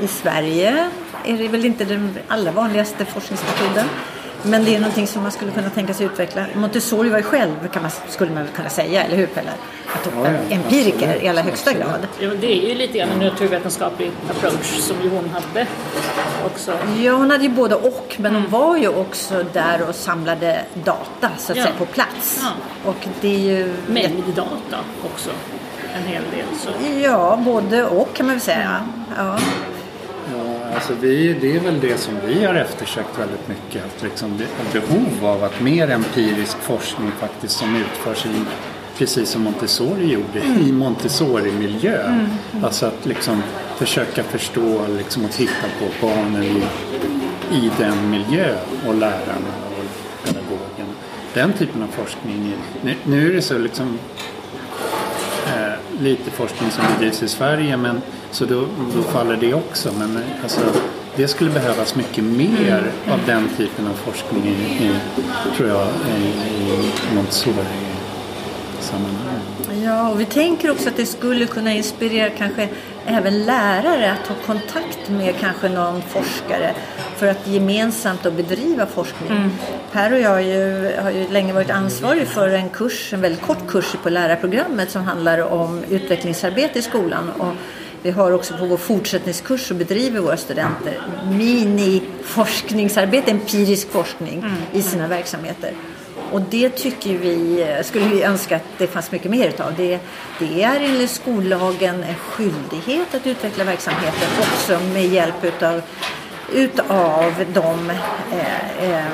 i 0.00 0.06
Sverige. 0.06 0.90
Är 1.24 1.38
det 1.38 1.48
väl 1.48 1.64
inte 1.64 1.84
den 1.84 2.18
allra 2.28 2.52
vanligaste 2.52 3.04
forskningsmetoden. 3.04 3.86
Men 4.46 4.64
det 4.64 4.74
är 4.76 4.80
någonting 4.80 5.06
som 5.06 5.22
man 5.22 5.32
skulle 5.32 5.50
kunna 5.52 5.70
tänka 5.70 5.94
sig 5.94 6.06
utveckla. 6.06 6.46
Montessori 6.54 7.08
var 7.08 7.18
ju 7.18 7.22
själv, 7.24 7.68
kan 7.72 7.82
man, 7.82 7.90
skulle 8.08 8.30
man 8.32 8.42
väl 8.42 8.52
kunna 8.52 8.68
säga, 8.68 9.04
eller 9.04 9.16
hur 9.16 9.26
Pelle? 9.26 9.50
Att 9.94 10.06
hon 10.06 10.14
Ja, 10.24 10.30
var 10.30 10.38
ja, 10.48 10.54
empiriker 10.56 10.96
absolut. 11.06 11.22
i 11.22 11.28
allra 11.28 11.42
högsta 11.42 11.72
grad. 11.72 12.06
Ja, 12.20 12.28
men 12.28 12.40
det 12.40 12.64
är 12.64 12.68
ju 12.68 12.74
lite 12.74 12.98
grann 12.98 13.08
en 13.10 13.18
naturvetenskaplig 13.18 14.10
approach 14.30 14.66
som 14.80 14.96
ju 15.02 15.08
hon 15.10 15.30
hade 15.30 15.66
också. 16.46 16.72
Ja, 16.98 17.12
hon 17.12 17.30
hade 17.30 17.44
ju 17.44 17.50
både 17.50 17.74
och. 17.74 18.16
Men 18.18 18.34
hon 18.34 18.48
var 18.50 18.76
ju 18.76 18.88
också 18.88 19.44
där 19.52 19.88
och 19.88 19.94
samlade 19.94 20.60
data 20.84 21.30
så 21.38 21.52
att 21.52 21.58
Ja. 21.58 21.64
säga 21.64 21.74
på 21.78 21.86
plats. 21.86 22.40
Ja. 22.42 22.50
Och 22.90 23.06
det 23.20 23.34
är 23.34 23.38
ju... 23.58 23.74
Mängddata 23.86 24.76
också. 25.12 25.30
En 25.96 26.02
hel 26.06 26.22
del. 26.22 26.46
Så. 26.60 26.70
Ja, 27.02 27.38
både 27.44 27.84
och 27.84 28.14
kan 28.14 28.26
man 28.26 28.34
väl 28.34 28.40
säga. 28.42 28.80
Ja. 29.16 29.38
Alltså 30.76 30.94
vi, 31.00 31.36
det 31.40 31.56
är 31.56 31.60
väl 31.60 31.80
det 31.80 31.98
som 31.98 32.14
vi 32.26 32.44
har 32.44 32.54
eftersökt 32.54 33.18
väldigt 33.18 33.48
mycket. 33.48 33.84
Att 33.84 34.02
liksom 34.02 34.40
behov 34.72 35.26
av 35.26 35.44
att 35.44 35.60
mer 35.60 35.90
empirisk 35.90 36.58
forskning 36.58 37.10
faktiskt 37.20 37.56
som 37.56 37.76
utförs 37.76 38.26
i, 38.26 38.44
precis 38.98 39.28
som 39.28 39.42
Montessori 39.42 40.12
gjorde, 40.12 40.38
i 40.68 40.72
Montessori-miljö. 40.72 42.26
Alltså 42.62 42.86
att 42.86 43.06
liksom 43.06 43.42
försöka 43.76 44.22
förstå 44.22 44.86
liksom, 44.98 45.24
och 45.24 45.30
titta 45.30 45.66
på 45.78 46.06
barnen 46.06 46.42
i, 46.42 46.62
i 47.56 47.70
den 47.78 48.10
miljön 48.10 48.58
och 48.86 48.94
lärarna 48.94 49.54
och 49.68 50.24
pedagogerna. 50.24 50.92
Den 51.34 51.52
typen 51.52 51.82
av 51.82 51.88
forskning. 51.88 52.52
Nu, 52.82 52.94
nu 53.04 53.30
är 53.30 53.34
det 53.34 53.42
så 53.42 53.58
liksom 53.58 53.98
lite 56.00 56.30
forskning 56.30 56.70
som 56.70 56.84
bedrivs 56.94 57.22
i 57.22 57.28
Sverige 57.28 57.76
men 57.76 58.02
så 58.30 58.44
då, 58.44 58.66
då 58.96 59.02
faller 59.02 59.36
det 59.36 59.54
också. 59.54 59.92
Men 59.98 60.18
alltså, 60.42 60.60
det 61.16 61.28
skulle 61.28 61.50
behövas 61.50 61.94
mycket 61.94 62.24
mer 62.24 62.90
av 63.10 63.20
den 63.26 63.48
typen 63.56 63.86
av 63.86 63.94
forskning 63.94 64.46
i, 64.46 64.84
i 64.84 64.90
tror 65.56 65.68
jag, 65.68 65.88
i, 66.18 66.22
i 66.22 66.90
Montessori-sammanhang. 67.14 69.40
ja, 69.84 70.10
och 70.10 70.20
vi 70.20 70.24
tänker 70.24 70.70
också 70.70 70.88
att 70.88 70.96
det 70.96 71.06
skulle 71.06 71.46
kunna 71.46 71.72
inspirera 71.72 72.30
kanske 72.30 72.68
även 73.06 73.44
lärare 73.44 74.12
att 74.12 74.24
ta 74.28 74.34
kontakt 74.46 75.08
med 75.08 75.34
kanske 75.40 75.68
någon 75.68 76.02
forskare 76.02 76.74
för 77.16 77.26
att 77.26 77.46
gemensamt 77.46 78.22
då 78.22 78.30
bedriva 78.30 78.86
forskning. 78.86 79.50
Per 79.92 80.12
och 80.12 80.20
jag 80.20 80.42
ju, 80.42 80.92
har 81.02 81.10
ju 81.10 81.28
länge 81.28 81.52
varit 81.52 81.70
ansvarig 81.70 82.26
för 82.26 82.48
en 82.48 82.68
kurs, 82.68 83.12
en 83.12 83.20
väldigt 83.20 83.42
kort 83.42 83.66
kurs 83.68 83.96
på 84.02 84.10
lärarprogrammet 84.10 84.90
som 84.90 85.02
handlar 85.02 85.38
om 85.38 85.84
utvecklingsarbete 85.90 86.78
i 86.78 86.82
skolan. 86.82 87.30
Och 87.38 87.52
vi 88.02 88.10
har 88.10 88.32
också 88.32 88.56
på 88.56 88.66
vår 88.66 88.76
fortsättningskurs 88.76 89.68
så 89.68 89.74
bedriver 89.74 90.20
våra 90.20 90.36
studenter 90.36 91.00
mini-forskningsarbete, 91.30 93.30
empirisk 93.30 93.90
forskning 93.90 94.44
i 94.72 94.82
sina 94.82 95.08
verksamheter. 95.08 95.72
Och 96.32 96.40
det 96.40 96.68
tycker 96.68 97.18
vi, 97.18 97.66
skulle 97.84 98.08
vi 98.08 98.22
önska 98.22 98.56
att 98.56 98.62
det 98.78 98.86
fanns 98.86 99.12
mycket 99.12 99.30
mer 99.30 99.48
utav. 99.48 99.74
Det, 99.76 99.98
det 100.38 100.62
är 100.62 100.80
enligt 100.80 101.10
skollagen 101.10 102.02
en 102.02 102.14
skyldighet 102.14 103.14
att 103.14 103.26
utveckla 103.26 103.64
verksamheten 103.64 104.28
också 104.40 104.80
med 104.94 105.06
hjälp 105.06 105.44
utav, 105.44 105.82
utav 106.52 107.44
de 107.52 107.90
eh, 107.90 108.90
eh, 108.90 109.06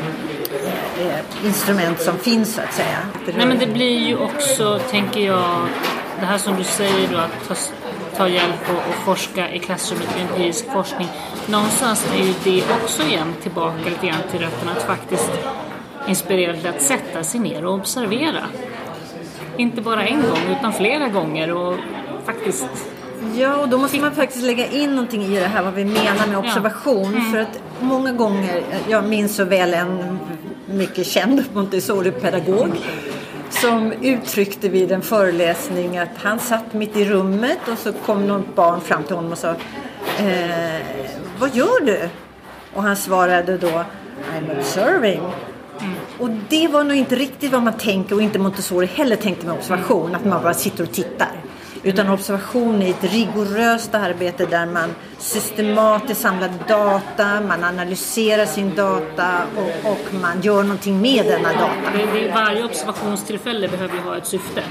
eh, 1.01 1.47
instrument 1.47 2.01
som 2.01 2.19
finns 2.19 2.55
så 2.55 2.61
att 2.61 2.73
säga. 2.73 2.99
Nej 3.37 3.47
men 3.47 3.59
det 3.59 3.67
blir 3.67 3.99
ju 3.99 4.17
också, 4.17 4.81
tänker 4.91 5.21
jag, 5.21 5.67
det 6.21 6.27
här 6.27 6.39
som 6.39 6.57
du 6.57 6.65
säger 6.65 7.09
då 7.13 7.19
att 7.19 7.49
ta, 7.49 7.55
ta 8.17 8.29
hjälp 8.29 8.69
och, 8.69 8.77
och 8.77 9.05
forska 9.05 9.51
i 9.51 9.59
klassrummet 9.59 10.09
med 10.17 10.23
empirisk 10.23 10.73
forskning. 10.73 11.09
Någonstans 11.47 12.07
är 12.15 12.25
ju 12.25 12.35
det 12.45 12.63
också 12.83 13.03
igen 13.03 13.35
tillbaka 13.43 13.79
lite 13.85 14.07
grann 14.07 14.23
till 14.31 14.41
rötterna 14.41 14.73
att 14.73 14.83
faktiskt 14.83 15.31
inspirera 16.09 16.57
till 16.57 16.67
att 16.67 16.83
sätta 16.83 17.25
sig 17.25 17.41
ner 17.41 17.65
och 17.65 17.75
observera. 17.75 18.47
Inte 19.57 19.81
bara 19.81 20.07
en 20.07 20.23
gång 20.23 20.57
utan 20.59 20.73
flera 20.73 21.09
gånger 21.09 21.53
och 21.53 21.77
faktiskt 22.25 22.92
Ja, 23.37 23.57
och 23.57 23.69
då 23.69 23.79
måste 23.79 24.01
man 24.01 24.15
faktiskt 24.15 24.45
lägga 24.45 24.67
in 24.67 24.91
någonting 24.91 25.23
i 25.23 25.41
det 25.41 25.47
här 25.47 25.63
vad 25.63 25.75
vi 25.75 25.85
menar 25.85 26.27
med 26.27 26.39
observation. 26.39 27.31
För 27.33 27.39
att 27.39 27.63
många 27.81 28.13
gånger, 28.13 28.63
jag 28.89 29.05
minns 29.05 29.37
så 29.37 29.45
väl 29.45 29.75
en 29.75 30.19
mycket 30.67 31.07
känd 31.07 31.45
Montessori-pedagog 31.53 32.71
som 33.51 33.93
uttryckte 33.93 34.69
vid 34.69 34.93
en 34.93 35.03
föreläsning 35.03 35.99
att 35.99 36.19
han 36.23 36.39
satt 36.39 36.73
mitt 36.73 36.97
i 36.97 37.05
rummet 37.05 37.59
och 37.73 37.79
så 37.79 37.93
kom 37.93 38.27
något 38.27 38.55
barn 38.55 38.81
fram 38.81 39.03
till 39.03 39.17
honom 39.17 39.33
och 39.33 39.39
sa 39.39 39.51
eh, 40.19 40.81
Vad 41.39 41.55
gör 41.55 41.85
du? 41.85 42.09
Och 42.75 42.83
han 42.83 42.97
svarade 42.97 43.59
då 43.59 43.85
I'm 44.35 44.59
observing. 44.59 45.21
Och 46.19 46.29
det 46.49 46.69
var 46.69 46.85
nog 46.85 46.97
inte 46.97 47.17
riktigt 47.17 47.53
vad 47.53 47.63
man 47.63 47.73
tänker 47.73 48.17
och 48.17 48.23
inte 48.23 48.39
Montessori 48.39 48.87
heller 48.87 49.17
tänkte 49.17 49.47
med 49.47 49.55
observation, 49.55 50.15
att 50.15 50.25
man 50.25 50.43
bara 50.43 50.55
sitter 50.55 50.85
och 50.85 50.93
tittar. 50.93 51.42
Utan 51.85 52.09
observation 52.11 52.83
är 52.83 52.91
ett 52.91 53.05
rigoröst 53.05 53.95
arbete 53.95 54.47
där 54.47 54.67
man 54.67 54.95
systematiskt 55.19 56.21
samlar 56.21 56.51
data, 56.69 57.41
man 57.41 57.65
analyserar 57.65 58.47
sin 58.47 58.75
data 58.75 59.43
och, 59.57 59.91
och 59.91 60.15
man 60.21 60.41
gör 60.41 60.63
någonting 60.63 61.01
med 61.01 61.27
denna 61.27 61.53
data. 61.53 62.35
varje 62.35 62.65
observationstillfälle 62.65 63.69
behöver 63.69 63.95
ju 63.95 64.01
ha 64.01 64.17
ett 64.17 64.27
syfte. 64.27 64.63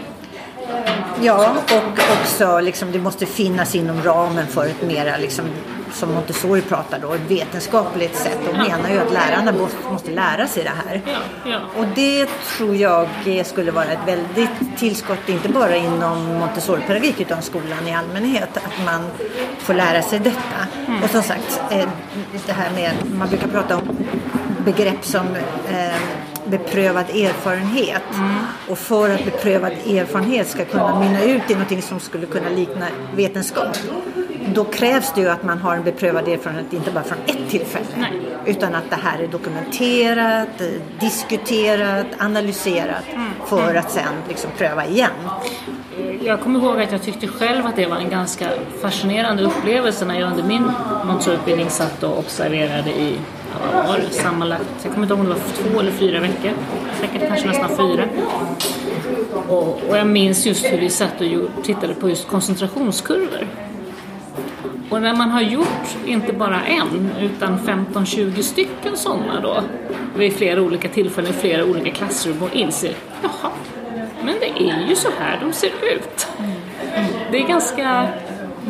Ja, 1.21 1.55
och 1.65 1.99
också 2.21 2.59
liksom, 2.59 2.91
det 2.91 2.99
måste 2.99 3.25
finnas 3.25 3.75
inom 3.75 4.03
ramen 4.03 4.47
för 4.47 4.65
ett 4.65 4.81
mera, 4.87 5.17
liksom, 5.17 5.45
som 5.93 6.13
Montessori 6.13 6.61
pratar 6.61 6.99
då, 6.99 7.13
ett 7.13 7.31
vetenskapligt 7.31 8.15
sätt. 8.15 8.39
Och 8.49 8.53
menar 8.53 8.89
ju 8.89 8.99
att 8.99 9.13
lärarna 9.13 9.53
måste, 9.91 10.11
lära 10.11 10.47
sig 10.47 10.63
det 10.63 10.73
här. 10.85 11.01
Ja, 11.05 11.51
ja. 11.51 11.59
Och 11.77 11.85
det 11.95 12.29
tror 12.57 12.75
jag 12.75 13.07
skulle 13.45 13.71
vara 13.71 13.85
ett 13.85 14.07
väldigt 14.07 14.77
tillskott, 14.77 15.29
inte 15.29 15.49
bara 15.49 15.75
inom 15.75 16.39
Montessori-pedagogik 16.39 17.21
utan 17.21 17.41
skolan 17.41 17.87
i 17.87 17.93
allmänhet. 17.95 18.57
Att 18.57 18.85
man 18.85 19.01
får 19.59 19.73
lära 19.73 20.01
sig 20.01 20.19
detta. 20.19 20.67
Och 21.03 21.09
som 21.09 21.23
sagt, 21.23 21.61
eh, 21.71 21.89
det 22.45 22.51
här 22.51 22.71
med, 22.71 22.91
man 23.17 23.29
brukar 23.29 23.47
prata 23.47 23.77
om 23.77 23.97
begrepp 24.65 25.05
som 25.05 25.27
eh, 25.69 25.95
beprövad 26.45 27.09
erfarenhet. 27.09 28.03
Och 28.69 28.77
för 28.77 29.09
att 29.09 29.25
beprövad 29.25 29.71
erfarenhet 29.71 30.47
ska 30.47 30.65
kunna 30.65 30.99
mynna 30.99 31.23
ut 31.23 31.49
i 31.49 31.53
någonting 31.53 31.81
som 31.81 31.99
skulle 31.99 32.25
kunna 32.25 32.49
likna 32.49 32.87
vetenskap. 33.15 33.77
Då 34.53 34.63
krävs 34.63 35.13
det 35.15 35.21
ju 35.21 35.29
att 35.29 35.43
man 35.43 35.57
har 35.57 35.75
en 35.75 35.83
beprövad 35.83 36.27
erfarenhet, 36.27 36.73
inte 36.73 36.91
bara 36.91 37.03
från 37.03 37.17
ett 37.25 37.49
tillfälle. 37.49 37.85
Nej. 37.97 38.11
Utan 38.45 38.75
att 38.75 38.89
det 38.89 38.95
här 38.95 39.19
är 39.19 39.27
dokumenterat, 39.27 40.61
diskuterat, 40.99 42.05
analyserat 42.17 43.03
för 43.45 43.75
att 43.75 43.91
sen 43.91 44.13
liksom 44.27 44.51
pröva 44.57 44.85
igen. 44.85 45.11
Jag 46.23 46.39
kommer 46.39 46.59
ihåg 46.59 46.81
att 46.81 46.91
jag 46.91 47.01
tyckte 47.01 47.27
själv 47.27 47.65
att 47.65 47.75
det 47.75 47.85
var 47.85 47.97
en 47.97 48.09
ganska 48.09 48.49
fascinerande 48.81 49.43
upplevelse 49.43 50.05
när 50.05 50.19
jag 50.19 50.31
under 50.31 50.43
min 50.43 50.71
Montessori-utbildning 51.05 51.69
satt 51.69 52.03
och 52.03 52.19
observerade 52.19 52.89
i 52.89 53.17
var 53.73 53.99
sammanlagt, 54.09 54.65
jag 54.83 54.93
kommer 54.93 55.05
inte 55.05 55.13
ihåg 55.13 55.19
om 55.19 55.29
det 55.29 55.33
var 55.33 55.71
två 55.71 55.79
eller 55.79 55.91
fyra 55.91 56.19
veckor, 56.19 56.51
säkert 56.99 57.27
kanske 57.27 57.47
nästan 57.47 57.69
fyra. 57.77 58.05
Och, 59.47 59.81
och 59.89 59.97
jag 59.97 60.07
minns 60.07 60.45
just 60.45 60.65
hur 60.65 60.77
vi 60.77 60.89
satt 60.89 61.21
och 61.21 61.63
tittade 61.63 61.93
på 61.93 62.09
just 62.09 62.27
koncentrationskurvor. 62.27 63.47
Och 64.91 65.01
när 65.01 65.15
man 65.15 65.29
har 65.29 65.41
gjort 65.41 65.97
inte 66.05 66.33
bara 66.33 66.65
en 66.65 67.11
utan 67.19 67.59
15-20 67.59 68.41
stycken 68.41 68.97
sådana 68.97 69.41
då 69.41 69.63
vid 70.17 70.33
flera 70.33 70.61
olika 70.61 70.89
tillfällen 70.89 71.31
i 71.31 71.33
flera 71.33 71.65
olika 71.65 71.91
klassrum 71.91 72.43
och 72.43 72.55
inser 72.55 72.95
jaha, 73.21 73.51
men 74.23 74.35
det 74.39 74.69
är 74.69 74.87
ju 74.89 74.95
så 74.95 75.09
här 75.19 75.39
de 75.41 75.53
ser 75.53 75.67
ut. 75.67 76.27
Det 77.31 77.37
är 77.37 77.47
ganska 77.47 78.07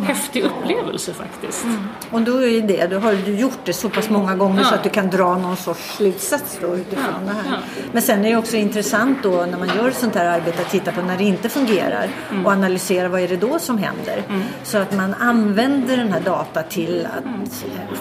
häftig 0.04 0.44
upplevelse 0.44 1.14
faktiskt. 1.14 1.66
Och 2.12 2.22
då 2.22 2.44
är 2.44 2.62
det, 2.62 2.88
då 2.88 3.00
har 3.00 3.14
du 3.26 3.36
gjort 3.36 3.60
det 3.66 3.74
så 3.74 3.90
pass 3.90 4.10
många 4.10 4.36
gånger 4.36 4.62
Ja. 4.62 4.68
så 4.68 4.76
att 4.76 4.84
du 4.84 4.90
kan 4.90 5.10
dra 5.10 5.38
någon 5.38 5.58
sorts 5.58 5.96
slutsats 5.98 6.58
då 6.62 6.76
utifrån 6.76 7.06
Ja, 7.28 7.34
det 7.34 7.50
här. 7.50 7.56
ja. 7.56 7.58
Men 7.92 8.02
sen 8.02 8.26
är 8.26 8.30
det 8.32 8.38
också 8.38 8.56
intressant 8.58 9.18
då 9.24 9.32
när 9.52 9.58
man 9.58 9.68
gör 9.78 9.92
sånt 9.92 10.16
här 10.16 10.26
arbete 10.26 10.62
att 10.62 10.70
titta 10.70 10.92
på 10.92 11.02
när 11.02 11.18
det 11.18 11.24
inte 11.24 11.50
fungerar 11.50 12.08
Mm. 12.32 12.46
och 12.46 12.52
analysera 12.52 13.08
vad 13.10 13.22
är 13.22 13.28
det 13.28 13.38
då 13.38 13.60
som 13.60 13.78
händer. 13.78 14.24
Så 14.64 14.78
att 14.78 14.96
man 14.96 15.14
använder 15.14 15.98
den 15.98 16.12
här 16.14 16.22
data 16.22 16.64
till 16.64 17.08
att 17.18 17.26
Mm. 17.26 17.46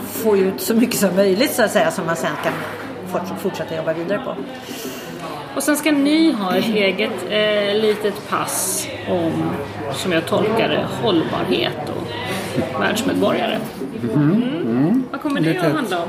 få 0.03 0.37
ut 0.37 0.61
så 0.61 0.74
mycket 0.74 0.96
som 1.00 1.16
möjligt 1.16 1.55
så 1.55 1.62
att 1.62 1.70
säga 1.72 1.90
som 1.90 2.07
man 2.07 2.16
sen 2.16 2.31
kan 2.44 2.53
fort- 3.12 3.40
fortsätta 3.42 3.76
jobba 3.76 3.92
vidare 3.92 4.18
på. 4.24 4.37
Och 5.57 5.63
sen 5.63 5.77
ska 5.77 5.93
ni 5.93 6.33
ha 6.33 6.57
ett 6.57 6.69
eget 6.69 7.25
eh, 7.31 7.83
litet 7.83 8.29
pass 8.29 8.87
om, 9.09 9.51
som 9.93 10.13
jag 10.13 10.27
tolkar 10.27 10.69
det, 10.69 10.87
hållbarhet 11.03 11.89
och 11.89 12.81
världsmedborgare. 12.81 13.59
Mm. 14.15 15.05
Vad 15.11 15.21
kommer 15.21 15.41
det 15.41 15.59
att 15.59 15.73
handla 15.73 16.03
om? 16.03 16.09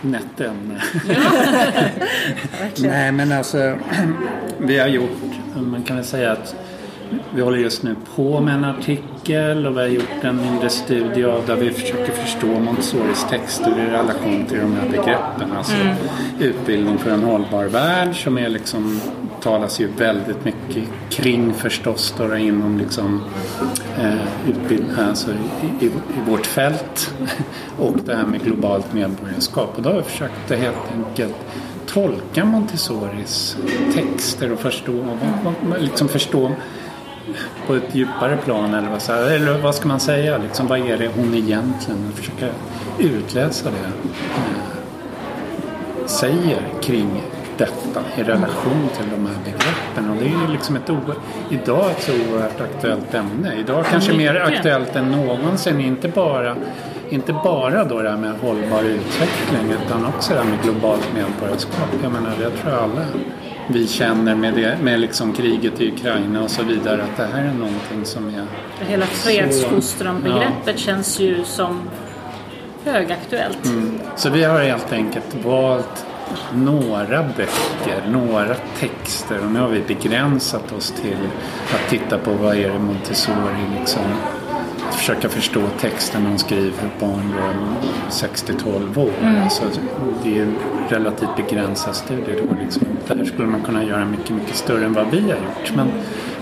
Nätt 0.00 0.40
ämne. 0.40 0.82
Nej 2.78 3.12
men 3.12 3.32
alltså 3.32 3.78
vi 4.58 4.78
har 4.78 4.88
gjort, 4.88 5.20
man 5.54 5.82
kan 5.82 5.96
väl 5.96 6.04
säga 6.04 6.32
att 6.32 6.54
vi 7.34 7.40
håller 7.40 7.58
just 7.58 7.82
nu 7.82 7.96
på 8.16 8.40
med 8.40 8.54
en 8.54 8.64
artikel 8.64 9.66
och 9.66 9.76
vi 9.76 9.80
har 9.80 9.88
gjort 9.88 10.22
en 10.24 10.36
mindre 10.36 10.70
studie 10.70 11.24
av 11.24 11.46
där 11.46 11.56
vi 11.56 11.70
försöker 11.70 12.12
förstå 12.12 12.46
Montessoris 12.46 13.26
texter 13.30 13.78
i 13.78 13.90
relation 13.90 14.46
till 14.46 14.58
de 14.58 14.72
här 14.72 14.88
begreppen. 14.88 15.52
Alltså 15.56 15.76
utbildning 16.40 16.98
för 16.98 17.10
en 17.10 17.22
hållbar 17.22 17.64
värld 17.64 18.24
som 18.24 18.38
är 18.38 18.48
liksom 18.48 19.00
talas 19.40 19.80
ju 19.80 19.86
väldigt 19.86 20.44
mycket 20.44 20.84
kring 21.10 21.54
förstås 21.54 22.14
då 22.18 22.36
inom 22.36 22.78
liksom 22.78 23.22
eh, 23.98 24.48
utbildning, 24.48 24.96
alltså 24.98 25.30
i, 25.30 25.84
i, 25.84 25.86
i 25.86 26.30
vårt 26.30 26.46
fält 26.46 27.14
och 27.78 27.96
det 28.04 28.14
här 28.14 28.26
med 28.26 28.42
globalt 28.42 28.92
medborgarskap. 28.92 29.72
Och 29.76 29.82
då 29.82 29.88
har 29.88 29.96
jag 29.96 30.06
försökt 30.06 30.50
helt 30.50 30.92
enkelt 30.94 31.36
tolka 31.86 32.44
Montessoris 32.44 33.56
texter 33.94 34.52
och 34.52 34.60
förstå, 34.60 35.18
liksom 35.78 36.08
förstå 36.08 36.52
på 37.66 37.74
ett 37.74 37.94
djupare 37.94 38.36
plan 38.36 38.74
eller 38.74 38.88
vad, 38.88 39.02
så 39.02 39.12
här, 39.12 39.30
eller 39.30 39.58
vad 39.58 39.74
ska 39.74 39.88
man 39.88 40.00
säga? 40.00 40.38
Liksom, 40.38 40.66
vad 40.66 40.78
är 40.78 40.98
det 40.98 41.10
hon 41.16 41.34
egentligen 41.34 42.12
försöker 42.14 42.52
utläsa 42.98 43.70
det 43.70 43.86
eh, 43.86 44.66
säger 46.06 46.62
kring 46.82 47.22
detta 47.58 48.00
i 48.16 48.22
relation 48.22 48.88
till 48.96 49.06
de 49.10 49.26
här 49.26 49.36
begreppen. 49.44 50.10
Och 50.10 50.16
det 50.16 50.24
är 50.24 50.46
ju 50.46 50.52
liksom 50.52 50.76
ett 50.76 50.90
idag 51.50 51.90
ett 51.90 52.02
så 52.02 52.12
oerhört 52.12 52.60
aktuellt 52.60 53.14
ämne. 53.14 53.54
Idag 53.58 53.84
kanske 53.90 54.16
mer 54.16 54.34
aktuellt 54.34 54.96
än 54.96 55.10
någonsin. 55.10 55.80
Inte 55.80 56.08
bara, 56.08 56.56
inte 57.08 57.32
bara 57.32 57.84
då 57.84 58.02
det 58.02 58.10
här 58.10 58.16
med 58.16 58.32
hållbar 58.40 58.82
utveckling 58.82 59.72
utan 59.84 60.06
också 60.06 60.32
det 60.32 60.38
här 60.38 60.50
med 60.50 60.62
globalt 60.62 61.08
medborgarskap. 61.14 61.88
Jag 62.02 62.12
menar, 62.12 62.30
det 62.38 62.50
tror 62.50 62.72
jag 62.72 62.82
alla 62.82 63.02
vi 63.68 63.86
känner 63.86 64.34
med, 64.34 64.54
det, 64.54 64.78
med 64.82 65.00
liksom 65.00 65.32
kriget 65.32 65.80
i 65.80 65.92
Ukraina 65.92 66.42
och 66.42 66.50
så 66.50 66.62
vidare 66.62 67.02
att 67.02 67.16
det 67.16 67.26
här 67.32 67.44
är 67.44 67.52
någonting 67.52 68.04
som 68.04 68.28
är 68.28 68.46
Hela 68.86 69.06
fredsfostran-begreppet 69.06 70.78
känns 70.78 71.20
ju 71.20 71.44
som 71.44 71.80
högaktuellt. 72.84 73.58
Så 74.16 74.30
vi 74.30 74.44
har 74.44 74.60
helt 74.60 74.92
enkelt 74.92 75.44
valt 75.44 76.06
några 76.54 77.22
böcker, 77.22 78.08
några 78.08 78.54
texter 78.78 79.38
och 79.44 79.50
nu 79.50 79.60
har 79.60 79.68
vi 79.68 79.80
begränsat 79.80 80.72
oss 80.72 80.94
till 81.02 81.18
att 81.74 81.90
titta 81.90 82.18
på 82.18 82.32
vad 82.32 82.56
är 82.56 82.70
det 82.70 82.78
Montessori 82.78 83.78
liksom 83.80 84.02
försöka 84.94 85.28
förstå 85.28 85.62
texten 85.80 86.26
hon 86.26 86.38
skriver 86.38 86.70
för 86.70 86.90
barn 87.00 87.34
då 87.36 87.76
6-12 88.10 88.98
år. 88.98 89.40
Alltså, 89.44 89.62
det 90.24 90.38
är 90.38 90.42
en 90.42 90.54
relativt 90.88 91.36
begränsad 91.36 91.96
studie 91.96 92.32
då. 92.48 92.54
Liksom. 92.64 92.82
Det 93.06 93.14
här 93.14 93.24
skulle 93.24 93.48
man 93.48 93.62
kunna 93.62 93.84
göra 93.84 94.04
mycket, 94.04 94.30
mycket 94.30 94.56
större 94.56 94.84
än 94.84 94.92
vad 94.92 95.10
vi 95.10 95.20
har 95.20 95.28
gjort. 95.28 95.72
Men, 95.74 95.88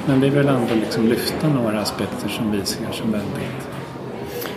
men 0.07 0.21
vi 0.21 0.29
vill 0.29 0.49
ändå 0.49 0.75
liksom 0.75 1.09
lyfta 1.09 1.49
några 1.49 1.81
aspekter 1.81 2.29
som 2.29 2.53
vi 2.53 2.65
ser 2.65 2.93
som 2.93 3.13
väldigt 3.13 3.69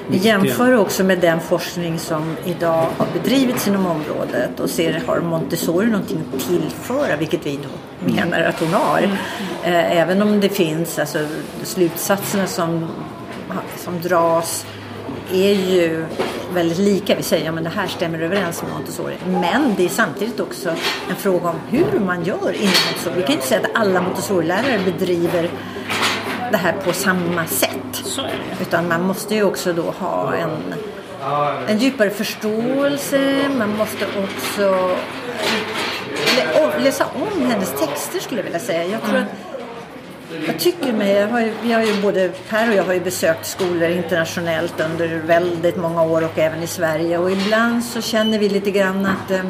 Vi 0.09 0.17
jämför 0.17 0.73
också 0.73 1.03
med 1.03 1.19
den 1.19 1.39
forskning 1.39 1.99
som 1.99 2.35
idag 2.45 2.87
har 2.97 3.07
bedrivits 3.13 3.67
inom 3.67 3.85
området 3.85 4.59
och 4.59 4.69
ser 4.69 5.01
har 5.07 5.19
Montessori 5.19 5.85
någonting 5.87 6.23
att 6.35 6.47
tillföra, 6.47 7.15
vilket 7.17 7.45
vi 7.45 7.59
då 7.63 8.13
menar 8.13 8.41
att 8.41 8.59
hon 8.59 8.73
har. 8.73 9.01
Eh, 9.63 9.97
Även 9.97 10.21
om 10.21 10.39
det 10.39 10.49
finns 10.49 10.99
alltså, 10.99 11.19
slutsatserna 11.63 12.47
som, 12.47 12.87
som 13.77 14.01
dras 14.01 14.65
är 15.33 15.53
ju 15.53 16.05
väldigt 16.53 16.77
lika. 16.77 17.15
Vi 17.15 17.23
säger 17.23 17.43
att 17.43 17.45
ja, 17.45 17.51
men 17.51 17.63
det 17.63 17.69
här 17.69 17.87
stämmer 17.87 18.19
överens 18.19 18.61
med 18.61 18.71
Montessori. 18.71 19.15
Men 19.27 19.75
det 19.77 19.85
är 19.85 19.89
samtidigt 19.89 20.39
också 20.39 20.69
en 21.09 21.15
fråga 21.15 21.49
om 21.49 21.55
hur 21.69 21.99
man 21.99 22.23
gör 22.23 22.51
inom 22.53 22.73
Montessori. 22.87 23.13
Vi 23.15 23.21
kan 23.21 23.31
inte 23.31 23.47
säga 23.47 23.61
att 23.61 23.81
alla 23.81 24.01
Montessori-lärare 24.01 24.79
bedriver 24.85 25.49
det 26.51 26.57
här 26.57 26.73
på 26.73 26.93
samma 26.93 27.45
sätt. 27.45 28.03
Utan 28.61 28.87
man 28.87 29.03
måste 29.03 29.35
ju 29.35 29.43
också 29.43 29.73
då 29.73 29.93
ha 29.99 30.33
en, 30.35 30.73
en 31.67 31.77
djupare 31.77 32.09
förståelse. 32.09 33.49
Man 33.57 33.77
måste 33.77 34.05
också 34.05 34.95
läsa 36.79 37.05
om 37.05 37.45
hennes 37.45 37.71
texter 37.71 38.19
skulle 38.19 38.39
jag 38.39 38.43
vilja 38.43 38.59
säga. 38.59 38.85
Jag 38.85 39.01
tror 39.01 39.17
att 39.17 39.56
jag 40.47 40.59
tycker 40.59 40.93
mig, 40.93 41.13
jag 41.13 41.27
har 41.27 41.39
ju, 41.39 41.53
vi 41.63 41.73
har 41.73 41.83
ju 41.83 42.01
både 42.01 42.29
Per 42.49 42.69
och 42.69 42.75
jag 42.75 42.83
har 42.83 42.93
ju 42.93 42.99
besökt 42.99 43.45
skolor 43.45 43.89
internationellt 43.89 44.79
under 44.79 45.07
väldigt 45.07 45.77
många 45.77 46.03
år 46.03 46.23
och 46.23 46.37
även 46.39 46.63
i 46.63 46.67
Sverige. 46.67 47.17
Och 47.17 47.31
ibland 47.31 47.83
så 47.83 48.01
känner 48.01 48.39
vi 48.39 48.49
lite 48.49 48.71
grann 48.71 49.05
att 49.05 49.31
eh, 49.31 49.45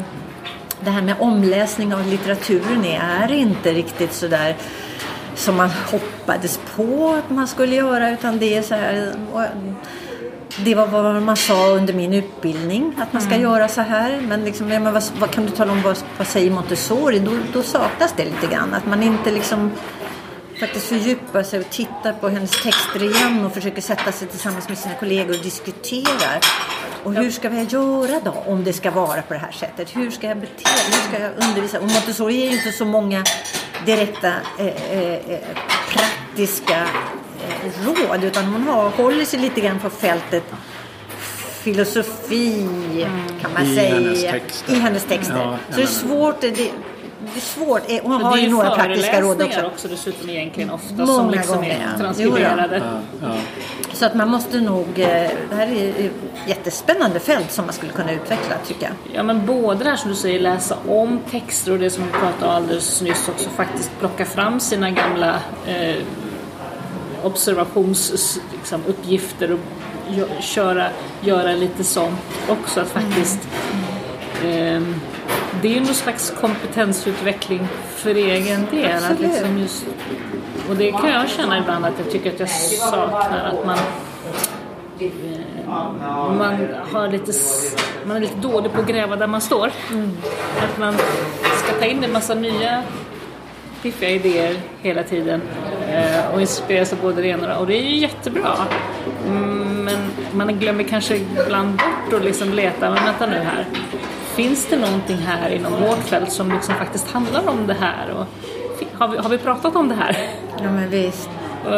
det 0.80 0.90
här 0.90 1.02
med 1.02 1.14
omläsning 1.18 1.94
av 1.94 2.06
litteraturen 2.06 2.84
är 2.84 3.32
inte 3.32 3.72
riktigt 3.72 4.12
så 4.12 4.26
där 4.26 4.56
som 5.34 5.56
man 5.56 5.70
hoppades 5.70 6.60
på 6.76 7.14
att 7.14 7.30
man 7.30 7.48
skulle 7.48 7.76
göra 7.76 8.10
utan 8.10 8.38
det 8.38 8.56
är 8.56 8.62
så 8.62 8.74
här 8.74 9.12
och 9.32 9.42
det 10.64 10.74
var 10.74 10.86
vad 10.86 11.22
man 11.22 11.36
sa 11.36 11.68
under 11.68 11.94
min 11.94 12.14
utbildning 12.14 12.94
att 12.98 13.12
man 13.12 13.22
ska 13.22 13.36
göra 13.36 13.68
så 13.68 13.80
här. 13.80 14.20
Men, 14.20 14.44
liksom, 14.44 14.70
ja, 14.70 14.80
men 14.80 14.92
vad, 14.92 15.02
vad 15.18 15.30
kan 15.30 15.46
du 15.46 15.50
tala 15.50 15.72
om? 15.72 15.82
Vad, 15.82 15.98
vad 16.18 16.26
säger 16.26 16.50
Montessori? 16.50 17.18
Då, 17.18 17.30
då 17.52 17.62
saknas 17.62 18.14
det 18.16 18.24
lite 18.24 18.46
grann 18.46 18.74
att 18.74 18.86
man 18.86 19.02
inte 19.02 19.30
liksom 19.30 19.70
faktiskt 20.60 20.86
fördjupar 20.86 21.42
sig 21.42 21.60
och 21.60 21.70
tittar 21.70 22.12
på 22.12 22.28
hennes 22.28 22.50
texter 22.62 23.02
igen 23.02 23.44
och 23.44 23.54
försöker 23.54 23.82
sätta 23.82 24.12
sig 24.12 24.28
tillsammans 24.28 24.68
med 24.68 24.78
sina 24.78 24.94
kollegor 24.94 25.36
och 25.36 25.42
diskuterar. 25.42 26.40
Och 27.04 27.14
hur 27.14 27.30
ska 27.30 27.48
vi 27.48 27.62
göra 27.62 28.20
då 28.24 28.30
om 28.46 28.64
det 28.64 28.72
ska 28.72 28.90
vara 28.90 29.22
på 29.22 29.34
det 29.34 29.40
här 29.40 29.52
sättet? 29.52 29.96
Hur 29.96 30.10
ska 30.10 30.26
jag 30.26 30.36
bete 30.36 30.62
mig? 30.64 30.84
Hur 30.86 31.12
ska 31.12 31.22
jag 31.22 31.48
undervisa? 31.48 31.78
Och 31.80 31.90
Montessori 31.90 32.34
ger 32.34 32.50
ju 32.50 32.56
inte 32.56 32.72
så 32.72 32.84
många 32.84 33.24
direkta 33.86 34.32
eh, 34.58 34.66
eh, 34.66 35.14
eh, 35.14 35.40
praktiska 35.88 36.86
eh, 37.48 37.86
råd 37.86 38.24
utan 38.24 38.44
hon 38.44 38.62
har, 38.62 38.90
håller 38.90 39.24
sig 39.24 39.40
lite 39.40 39.60
grann 39.60 39.80
på 39.80 39.90
fältet 39.90 40.44
filosofi 41.74 42.66
kan 43.40 43.52
man 43.52 43.66
I 43.66 43.74
säga. 43.74 43.94
hennes. 43.94 44.64
I 44.68 44.74
hennes 44.74 45.04
texter. 45.04 45.36
Ja, 45.36 45.58
så 45.70 45.76
det 45.76 45.82
är 45.82 45.86
svårt. 45.86 46.40
Det, 46.40 46.70
det 47.34 47.38
är 47.38 47.40
svårt. 47.40 47.82
Eh, 47.88 47.98
Hon 48.02 48.12
Och 48.12 48.20
har 48.20 48.36
det 48.36 48.42
är 48.42 48.44
ju 48.44 48.50
några 48.50 48.70
praktiska 48.70 49.20
råd 49.20 49.42
också. 49.42 49.66
också 49.66 49.88
dessutom 49.88 50.30
egentligen 50.30 50.70
ofta 50.70 50.94
Många 50.94 51.06
som 51.18 51.30
liksom 51.30 51.56
gånger, 51.56 51.88
är 51.94 51.98
transkriberade. 51.98 52.76
Ja, 53.22 53.28
ja. 53.28 53.34
Så 53.92 54.06
att 54.06 54.14
man 54.14 54.28
måste 54.28 54.60
nog, 54.60 54.86
eh, 54.96 55.06
det 55.50 55.54
här 55.56 55.66
är 55.66 55.88
ett 55.88 56.12
jättespännande 56.46 57.20
fält 57.20 57.52
som 57.52 57.64
man 57.64 57.74
skulle 57.74 57.92
kunna 57.92 58.12
utveckla 58.12 58.54
tycker 58.66 58.82
jag. 58.82 58.92
Ja 59.16 59.22
men 59.22 59.46
både 59.46 59.84
det 59.84 59.90
här 59.90 59.96
som 59.96 60.10
du 60.10 60.16
säger 60.16 60.40
läsa 60.40 60.76
om 60.88 61.20
texter 61.30 61.72
och 61.72 61.78
det 61.78 61.90
som 61.90 62.04
vi 62.04 62.10
pratade 62.10 62.46
om 62.46 62.50
alldeles 62.50 63.02
nyss 63.02 63.28
också 63.28 63.48
faktiskt 63.50 63.90
plocka 64.00 64.24
fram 64.24 64.60
sina 64.60 64.90
gamla 64.90 65.34
eh, 65.66 65.96
observationsuppgifter 67.22 68.42
liksom, 68.58 68.80
och 68.86 68.94
gö- 70.10 70.40
köra, 70.40 70.86
göra 71.20 71.52
lite 71.52 71.84
sånt 71.84 72.20
också 72.48 72.80
att 72.80 72.88
faktiskt 72.88 73.38
ehm, 74.44 74.94
det 75.62 75.68
är 75.68 75.72
ju 75.72 75.80
någon 75.80 75.94
slags 75.94 76.30
kompetensutveckling 76.40 77.68
för 77.96 78.14
egen 78.14 78.66
del. 78.70 78.96
Att 78.96 79.10
Absolut. 79.10 79.20
liksom 79.32 79.58
just, 79.58 79.84
och 80.68 80.76
det 80.76 80.92
kan 80.92 81.10
jag 81.10 81.28
känna 81.28 81.58
ibland 81.58 81.84
att 81.84 81.94
jag 81.98 82.10
tycker 82.10 82.32
att 82.32 82.40
jag 82.40 82.50
saknar 82.50 83.44
att 83.44 83.66
man 83.66 83.78
man, 86.38 86.56
har 86.92 87.08
lite, 87.08 87.32
man 88.06 88.16
är 88.16 88.20
lite 88.20 88.36
dålig 88.36 88.72
på 88.72 88.80
att 88.80 88.86
gräva 88.86 89.16
där 89.16 89.26
man 89.26 89.40
står. 89.40 89.66
Att 90.62 90.78
man 90.78 90.94
ska 91.56 91.72
ta 91.78 91.84
in 91.84 92.04
en 92.04 92.12
massa 92.12 92.34
nya 92.34 92.82
fiffiga 93.80 94.10
idéer 94.10 94.56
hela 94.82 95.02
tiden 95.02 95.42
eh, 95.88 96.34
och 96.34 96.40
inspireras 96.40 96.92
av 96.92 96.98
både 97.02 97.22
det 97.22 97.28
ena 97.28 97.36
och 97.36 97.46
det 97.46 97.52
andra. 97.52 97.58
Och 97.58 97.66
det 97.66 97.78
är 97.78 97.82
ju 97.82 97.96
jättebra. 97.96 98.54
Mm, 99.26 99.84
Men 99.84 100.10
man 100.32 100.58
glömmer 100.58 100.84
kanske 100.84 101.16
ibland 101.16 101.70
bort 101.70 102.20
att 102.20 102.24
liksom 102.24 102.52
leta, 102.52 102.90
men 102.90 103.04
vänta 103.04 103.26
nu 103.26 103.36
här. 103.36 103.66
Finns 104.38 104.66
det 104.70 104.76
någonting 104.76 105.16
här 105.16 105.50
inom 105.50 105.72
vårt 105.72 105.98
fält 106.04 106.32
som 106.32 106.52
liksom 106.52 106.74
faktiskt 106.74 107.10
handlar 107.10 107.48
om 107.48 107.66
det 107.66 107.74
här? 107.80 108.10
Och, 108.10 108.26
har, 108.98 109.08
vi, 109.08 109.18
har 109.18 109.28
vi 109.30 109.38
pratat 109.38 109.76
om 109.76 109.88
det 109.88 109.94
här? 109.94 110.16
Ja 110.62 110.70
men 110.70 110.90
visst. 110.90 111.28
Eh, 111.66 111.72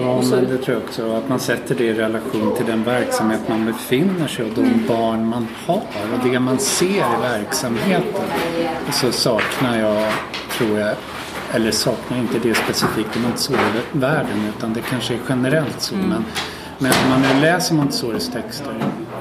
Ja, 0.00 0.10
och 0.10 0.24
så- 0.24 0.34
men 0.36 0.44
det 0.48 0.58
tror 0.58 0.76
jag 0.76 0.84
också. 0.88 1.12
Att 1.16 1.28
man 1.28 1.40
sätter 1.40 1.74
det 1.74 1.84
i 1.84 1.94
relation 1.94 2.54
till 2.56 2.66
den 2.66 2.84
verksamhet 2.84 3.40
man 3.48 3.66
befinner 3.66 4.26
sig 4.28 4.44
och 4.44 4.50
de 4.54 4.60
Mm. 4.60 4.86
barn 4.88 5.26
man 5.28 5.46
har 5.66 5.76
och 5.76 6.28
det 6.30 6.38
man 6.40 6.58
ser 6.58 6.86
i 6.86 7.20
verksamheten. 7.22 8.02
Så 8.92 9.12
saknar 9.12 9.78
jag, 9.78 10.12
tror 10.58 10.78
jag, 10.78 10.94
eller 11.52 11.70
saknar 11.70 12.18
inte 12.18 12.38
det 12.48 12.54
specifikt 12.54 13.16
i 13.16 13.20
Montessori-världen 13.20 14.52
utan 14.56 14.72
det 14.72 14.80
kanske 14.80 15.14
är 15.14 15.18
generellt 15.28 15.80
så. 15.80 15.94
Mm. 15.94 16.08
Men, 16.08 16.24
men 16.78 16.92
om 17.04 17.10
man 17.10 17.20
nu 17.20 17.40
läser 17.40 17.74
Montessoris 17.74 18.28
texter, 18.30 18.74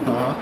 ja, 0.06 0.34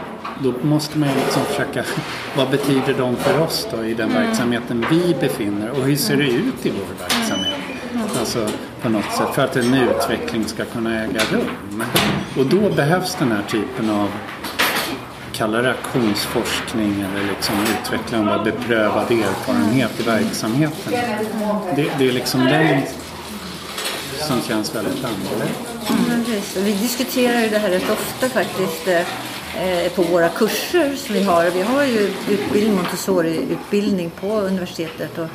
då 0.44 0.54
måste 0.62 0.98
man 1.00 1.10
ju 1.10 1.16
liksom 1.16 1.46
försöka, 1.46 1.84
vad 2.38 2.50
betyder 2.50 2.94
de 2.98 3.16
för 3.16 3.40
oss 3.40 3.68
då 3.72 3.86
i 3.86 3.94
den 3.94 4.12
Mm. 4.12 4.24
verksamheten 4.24 4.86
vi 4.92 5.16
befinner 5.20 5.70
och 5.70 5.84
hur 5.84 5.96
ser 5.96 6.18
det 6.18 6.24
ut 6.28 6.66
i 6.66 6.70
vår 6.70 7.08
verksamhet? 7.08 7.56
Alltså 8.20 8.48
på 8.82 8.90
något 8.90 9.12
sätt 9.18 9.28
för 9.36 9.42
att 9.44 9.56
en 9.56 9.74
utveckling 9.74 10.46
ska 10.46 10.66
kunna 10.66 11.04
äga 11.04 11.22
rum. 11.32 11.84
Och 12.38 12.46
då 12.46 12.70
behövs 12.70 13.16
den 13.20 13.32
här 13.32 13.42
typen 13.50 13.90
av 13.90 14.10
kalla 15.32 15.62
det 15.62 15.72
aktionsforskning 15.72 17.06
eller 17.12 17.28
liksom 17.30 17.56
utveckling 17.82 18.28
av 18.30 18.44
beprövad 18.44 19.12
erfarenhet 19.12 20.00
i 20.00 20.04
verksamheten. 20.04 20.94
Det, 21.76 21.88
det 21.98 22.08
är 22.08 22.12
liksom 22.12 22.46
den 22.46 22.82
som 24.28 24.42
känns 24.42 24.76
väldigt 24.76 25.06
angelägen. 25.06 25.56
Mm. 25.90 26.42
Vi 26.56 26.72
diskuterar 26.74 27.42
ju 27.42 27.50
det 27.50 27.58
här 27.60 27.70
rätt 27.70 27.90
ofta 27.90 28.30
faktiskt 28.30 28.88
eh, 28.88 29.02
Eh, 29.58 29.92
på 29.92 30.02
våra 30.02 30.30
kurser 30.30 30.96
som 30.96 31.16
vi 31.16 31.24
har. 31.24 31.50
Vi 31.50 31.62
har 31.62 31.84
ju 31.84 32.14
utbildning, 32.30 32.76
Montessori-utbildning 32.76 34.10
på 34.10 34.28
universitetet 34.28 35.18
och 35.18 35.28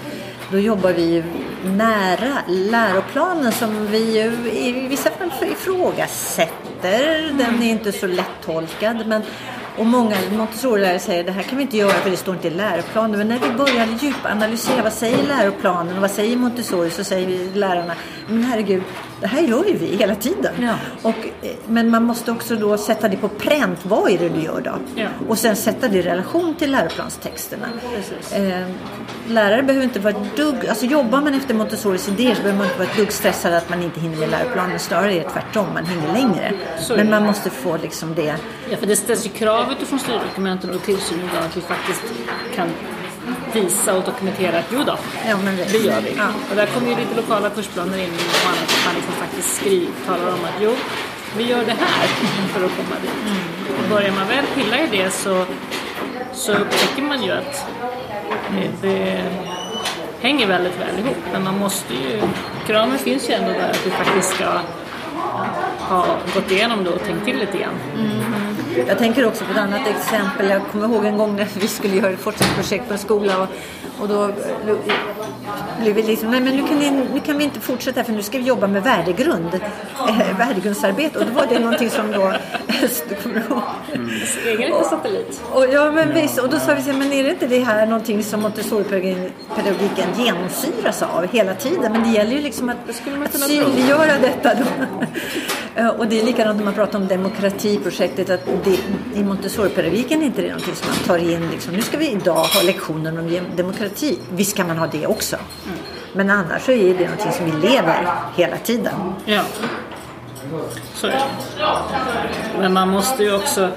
då 0.51 0.59
jobbar 0.59 0.93
vi 0.93 1.03
ju 1.03 1.25
nära 1.65 2.39
läroplanen 2.49 3.53
som 3.53 3.87
vi 3.87 4.19
ju 4.19 4.51
i 4.51 4.89
vissa 4.89 5.11
fall 5.11 5.31
ifrågasätter. 5.53 7.33
Den 7.39 7.63
är 7.63 7.71
inte 7.71 7.93
så 7.93 8.07
lättolkad 8.07 9.07
men 9.07 9.23
och 9.79 9.87
många 9.87 10.17
Montessori-lärare 10.33 10.99
säger 10.99 11.25
det 11.25 11.33
här 11.33 11.43
kan 11.43 11.59
vi 11.59 11.63
inte 11.63 11.77
göra 11.77 11.93
för 11.93 12.11
det 12.11 12.17
står 12.17 12.35
inte 12.35 12.49
i 12.49 12.51
läroplanen. 12.51 13.19
Men 13.19 13.29
när 13.29 13.39
vi 13.39 13.51
börjar 13.51 13.89
djupanalysera 14.01 14.83
vad 14.83 14.93
säger 14.93 15.23
läroplanen 15.23 15.95
och 15.95 16.01
vad 16.01 16.11
säger 16.11 16.37
Montessori 16.37 16.91
så 16.91 17.05
säger 17.05 17.27
vi 17.27 17.51
lärarna 17.55 17.95
men 18.29 18.45
herregud, 18.45 18.83
det 19.21 19.27
här 19.27 19.43
gör 19.43 19.65
ju 19.65 19.77
vi 19.77 19.97
hela 19.97 20.15
tiden. 20.15 20.55
Ja. 20.61 20.75
Och, 21.03 21.27
eh, 21.43 21.51
men 21.67 21.91
man 21.91 22.03
måste 22.03 22.33
också 22.33 22.57
då 22.57 22.79
sätta 22.79 23.09
det 23.09 23.17
på 23.17 23.29
pränt. 23.29 23.79
Vad 23.83 24.11
är 24.11 24.19
det 24.19 24.29
du 24.29 24.41
gör 24.41 24.61
då? 24.61 24.79
Ja. 24.95 25.09
Och 25.29 25.39
sen 25.39 25.57
sätta 25.57 25.89
det 25.89 25.99
i 25.99 26.03
relation 26.03 26.55
till 26.55 26.71
läroplanstexterna. 26.71 27.67
Eh, 28.33 28.67
lärare 29.29 29.63
behöver 29.63 29.85
inte 29.85 30.01
vara 30.01 30.15
ett 30.17 30.37
dugg, 30.37 30.67
alltså 30.67 30.87
jobbar 30.87 31.21
man 31.21 31.35
efter 31.35 31.55
Montessoris 31.55 32.09
idéer 32.09 32.35
så 32.35 32.43
behöver 32.43 32.59
man 32.59 32.67
inte 32.67 32.79
vara 32.79 32.89
ett 32.89 32.97
dugg 32.97 33.13
stressad 33.13 33.55
att 33.55 33.69
man 33.69 33.83
inte 33.83 34.01
hinner 34.01 34.17
med 34.17 34.31
läroplanen. 34.31 34.79
Snarare 34.79 35.13
är 35.13 35.25
det 35.25 35.31
tvärtom, 35.31 35.67
man 35.75 35.87
hinner 35.87 36.13
längre. 36.13 36.53
Så 36.81 36.97
Men 36.97 37.11
man 37.11 37.23
måste 37.23 37.51
få 37.51 37.77
liksom 37.77 38.15
det. 38.15 38.35
Ja, 38.71 38.77
för 38.77 38.87
det 38.87 38.97
ställs 38.97 39.27
ju 39.27 39.31
krav 39.31 39.73
utifrån 39.73 39.99
styrdokumenten 39.99 40.71
och 40.71 40.83
tillsynen 40.83 41.29
att 41.47 41.57
vi 41.57 41.61
faktiskt 41.61 42.03
kan 42.55 42.69
visa 43.53 43.97
och 43.97 44.05
dokumentera 44.05 44.59
att 44.59 44.69
jo 44.73 44.83
då, 44.87 44.99
Ja, 45.29 45.37
men 45.45 45.57
det 45.57 45.79
gör 45.79 46.01
vi. 46.01 46.15
Ja. 46.17 46.29
Och 46.51 46.57
där 46.57 46.67
kommer 46.67 46.89
ju 46.89 46.97
lite 46.97 47.17
lokala 47.17 47.51
kursplaner 47.51 47.99
in 47.99 48.11
och 48.11 48.49
annat 48.49 48.63
att 48.63 48.87
man 48.87 48.95
liksom 48.95 49.15
faktiskt 49.15 49.57
skriver, 49.57 49.93
talar 50.07 50.29
om 50.29 50.45
att 50.45 50.59
jo, 50.61 50.75
vi 51.37 51.45
gör 51.45 51.65
det 51.65 51.77
här 51.81 52.07
för 52.49 52.67
att 52.67 52.77
komma 52.77 52.97
dit. 53.03 53.11
Och 53.83 53.91
börjar 53.91 54.13
man 54.13 54.29
väl 54.29 54.45
pilla 54.55 54.81
i 54.81 54.87
det 54.91 55.11
så, 55.11 55.45
så 56.33 56.53
upptäcker 56.53 57.03
man 57.03 57.23
ju 57.23 57.33
att 57.33 57.67
eh, 58.51 58.71
det 58.83 59.23
hänger 60.21 60.47
väldigt 60.47 60.81
väl 60.81 60.99
ihop. 60.99 61.17
Men 61.33 61.45
man 61.45 61.59
måste 61.59 61.95
ju, 61.95 62.23
kraven 62.67 62.99
finns 62.99 63.31
ju 63.31 63.35
ändå 63.35 63.53
där 63.53 63.71
att 63.71 63.87
vi 63.87 63.91
faktiskt 63.91 64.35
ska 64.35 64.61
ha 65.79 66.07
gått 66.35 66.51
igenom 66.51 66.85
det 66.85 66.91
och 66.91 67.05
tänkt 67.05 67.25
till 67.25 67.39
lite 67.39 67.59
grann. 67.59 67.75
Jag 68.89 68.99
tänker 68.99 69.27
också 69.27 69.45
på 69.45 69.53
ett 69.53 69.59
annat 69.59 69.89
exempel. 69.89 70.49
Jag 70.49 70.63
kommer 70.67 70.89
ihåg 70.89 71.05
en 71.05 71.17
gång 71.17 71.37
när 71.37 71.49
vi 71.61 71.69
skulle 71.69 71.97
göra 71.97 72.11
ett 72.11 72.21
forskningsprojekt 72.21 72.87
på 72.87 72.93
en 72.93 72.99
skola 72.99 73.43
och, 73.43 73.49
och 74.01 74.09
då 74.09 74.31
blev 75.81 75.95
vi 75.95 76.03
liksom, 76.03 76.31
nej 76.31 76.41
men 76.41 76.57
nu 76.57 76.67
kan, 76.67 76.79
ni, 76.79 76.91
nu 76.91 77.21
kan 77.21 77.39
vi 77.39 77.45
inte 77.45 77.61
fortsätta 77.61 78.05
för 78.05 78.13
nu 78.13 78.23
ska 78.23 78.39
vi 78.39 78.45
jobba 78.45 78.67
med 78.67 78.83
värdegrund, 78.83 79.55
eh, 80.09 80.39
värdegrundsarbete. 80.39 81.19
Och 81.19 81.27
då 81.27 81.33
var 81.33 81.47
det 81.47 81.59
någonting 81.59 81.91
som 81.91 82.13
då, 82.13 82.21
kommer 83.23 83.37
ihåg? 83.37 83.63
Egen 84.47 84.61
liten 84.61 84.85
satellit. 84.85 85.43
Och, 85.53 85.67
ja, 85.73 85.91
men 85.91 86.15
visst. 86.15 86.39
Och 86.39 86.49
då 86.49 86.59
sa 86.59 86.75
vi 86.75 86.83
så 86.83 86.93
men 86.93 87.13
är 87.13 87.25
det 87.25 87.31
inte 87.31 87.47
det 87.47 87.59
här 87.59 87.87
någonting 87.87 88.23
som 88.25 88.41
Montessori-pedagogiken 88.41 90.09
genomsyras 90.17 91.03
av 91.03 91.27
hela 91.27 91.55
tiden? 91.55 91.93
Men 91.93 92.03
det 92.03 92.09
gäller 92.09 92.33
ju 92.33 92.41
liksom 92.41 92.69
att, 92.69 92.91
att 92.91 93.41
synliggöra 93.41 94.19
detta 94.21 94.55
då. 94.55 94.65
Eh, 95.77 95.89
och 95.89 96.07
det 96.07 96.21
är 96.21 96.25
likadant 96.25 96.57
när 96.59 96.65
man 96.65 96.75
pratar 96.75 96.99
om 96.99 97.07
demokratiprojektet, 97.07 98.31
att 98.31 98.47
det, 98.65 98.79
i 99.15 99.25
Montessori-pedagogiken 99.25 100.23
är 100.23 100.27
inte 100.27 100.43
det 100.43 100.49
någonting 100.49 100.75
som 100.75 100.89
man 100.89 100.97
tar 100.97 101.19
in, 101.19 101.51
liksom, 101.51 101.75
nu 101.75 101.83
ska 101.83 101.99
vi 101.99 102.11
idag 102.11 102.35
ha 102.35 102.63
lektioner 102.63 103.19
om 103.19 103.57
demokrati. 103.57 104.19
Visst 104.31 104.57
kan 104.57 104.67
man 104.67 104.79
ha 104.79 104.87
det 104.87 105.07
också. 105.07 105.37
Men 106.13 106.31
annars 106.31 106.63
så 106.63 106.73
är 106.73 106.95
det 106.95 107.05
någonting 107.05 107.33
som 107.33 107.45
vi 107.47 107.69
lever 107.69 108.09
hela 108.37 108.57
tiden. 108.57 108.95
Ja. 109.25 109.43
Så 110.95 111.07
är 111.07 111.11
det. 111.13 111.23
Men 112.59 112.73
man 112.73 112.89
måste 112.89 113.23
ju 113.25 113.35
också 113.35 113.69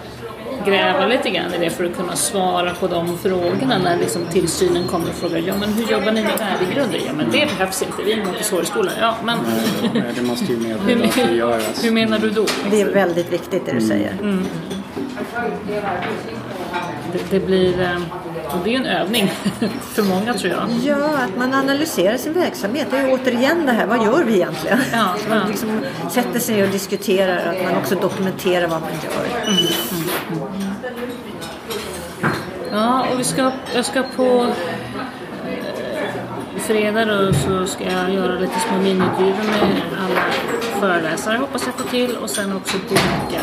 gräva 0.65 1.05
lite 1.05 1.29
grann 1.29 1.53
i 1.53 1.57
det 1.57 1.69
för 1.69 1.83
att 1.83 1.95
kunna 1.97 2.15
svara 2.15 2.73
på 2.73 2.87
de 2.87 3.17
frågorna 3.17 3.77
när 3.83 3.97
liksom 3.97 4.25
tillsynen 4.25 4.87
kommer 4.87 5.09
och 5.09 5.15
frågar 5.15 5.37
ja 5.37 5.53
men 5.59 5.73
hur 5.73 5.85
jobbar 5.91 6.11
ni 6.11 6.21
med 6.23 6.31
värdegrunder? 6.39 6.99
Ja 7.05 7.13
men 7.13 7.25
det 7.31 7.47
behövs 7.57 7.81
inte, 7.81 8.03
vi 8.05 8.13
är 8.13 8.17
en 8.17 8.25
Montessori-skola. 8.25 8.91
Ja 8.99 9.15
men 9.23 9.37
Nej, 9.93 10.03
Det 10.15 10.21
måste 10.21 10.45
ju 10.45 10.57
hur, 10.87 10.95
medvetandegöras. 10.95 11.83
hur 11.83 11.91
menar 11.91 12.19
du 12.19 12.29
då? 12.29 12.45
Det 12.71 12.81
är 12.81 12.85
väldigt 12.85 13.33
viktigt 13.33 13.65
det 13.65 13.71
du 13.73 13.81
säger. 13.81 14.17
Det, 17.13 17.19
det 17.31 17.39
blir, 17.45 17.81
eh, 17.81 17.97
och 18.53 18.59
det 18.63 18.75
är 18.75 18.79
en 18.79 18.85
övning 18.85 19.31
för 19.81 20.03
många 20.03 20.33
tror 20.33 20.53
jag. 20.53 20.69
Ja, 20.83 21.17
att 21.17 21.37
man 21.37 21.53
analyserar 21.53 22.17
sin 22.17 22.33
verksamhet. 22.33 22.87
Det 22.91 22.97
är 22.97 23.13
återigen 23.13 23.65
det 23.65 23.71
här, 23.71 23.85
vad 23.85 24.05
gör 24.05 24.23
vi 24.23 24.33
egentligen? 24.35 24.79
Ja, 24.91 25.15
Så 25.23 25.29
man 25.29 25.37
ja. 25.37 25.47
liksom 25.47 25.81
sätter 26.11 26.39
sig 26.39 26.63
och 26.63 26.69
diskuterar 26.69 27.37
och 27.37 27.49
att 27.49 27.63
man 27.63 27.81
också 27.81 27.95
dokumenterar 27.95 28.67
vad 28.67 28.81
man 28.81 28.91
gör. 28.91 29.27
Ja, 32.71 33.05
och 33.13 33.19
vi 33.19 33.23
ska, 33.23 33.51
jag 33.75 33.85
ska 33.85 34.03
på 34.15 34.47
fredag 36.69 37.05
då 37.05 37.33
så 37.33 37.65
ska 37.67 37.83
jag 37.83 38.13
göra 38.13 38.39
lite 38.39 38.59
små 38.59 38.77
miniintervjuer 38.77 39.33
med 39.33 39.81
alla 40.05 40.21
föreläsare 40.79 41.37
hoppas 41.37 41.65
jag 41.65 41.75
få 41.75 41.83
till 41.89 42.15
och 42.17 42.29
sen 42.29 42.53
också 42.55 42.77
boka 42.89 43.41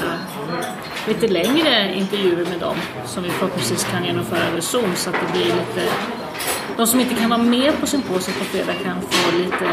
lite 1.08 1.28
längre 1.28 1.94
intervjuer 1.94 2.44
med 2.44 2.60
dem 2.60 2.76
som 3.06 3.22
vi 3.22 3.30
förhoppningsvis 3.30 3.84
kan 3.84 4.04
genomföra 4.04 4.38
över 4.50 4.60
Zoom 4.60 4.94
så 4.94 5.10
att 5.10 5.16
det 5.26 5.32
blir 5.32 5.44
lite 5.44 5.92
de 6.76 6.86
som 6.86 7.00
inte 7.00 7.14
kan 7.14 7.30
vara 7.30 7.42
med 7.42 7.80
på 7.80 7.86
symposiet 7.86 8.38
på 8.38 8.44
fredag 8.44 8.72
kan 8.84 9.00
få 9.00 9.36
lite 9.38 9.70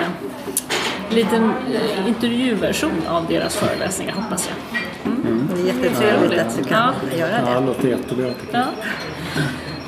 liten 1.10 1.54
eh, 1.74 2.08
intervjuversion 2.08 3.02
av 3.08 3.28
deras 3.28 3.56
föreläsningar 3.56 4.14
hoppas 4.14 4.50
jag. 4.50 4.78
Det 5.56 5.62
är 5.62 5.66
jättetrevligt 5.66 6.40
att 6.40 6.58
du 6.58 6.64
kan 6.64 6.94
göra 7.18 7.30
Ja, 7.46 7.50
det. 7.54 7.60
det 7.60 7.66
låter 7.66 7.88
jättebra. 7.88 8.30
Ja. 8.52 8.66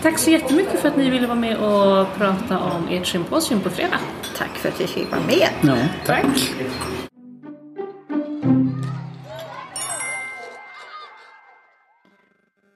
Tack 0.06 0.20
så 0.20 0.32
jättemycket 0.32 0.80
för 0.80 0.90
att 0.90 0.98
ni 0.98 1.10
ville 1.10 1.28
vara 1.28 1.40
med 1.40 1.58
och 1.58 2.08
prata 2.18 2.60
om 2.60 2.88
ert 2.90 3.08
symposium 3.08 3.62
på 3.62 3.70
fredag. 3.70 4.00
Tack 4.38 4.58
för 4.58 4.70
att 4.70 4.82
vi 4.82 4.88
fick 4.88 5.12
vara 5.12 5.22
med. 5.22 5.50
Ja, 5.64 5.78
tack. 6.06 6.26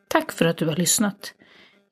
Tack 0.07 0.31
för 0.31 0.45
att 0.45 0.57
du 0.57 0.65
har 0.65 0.75
lyssnat. 0.75 1.33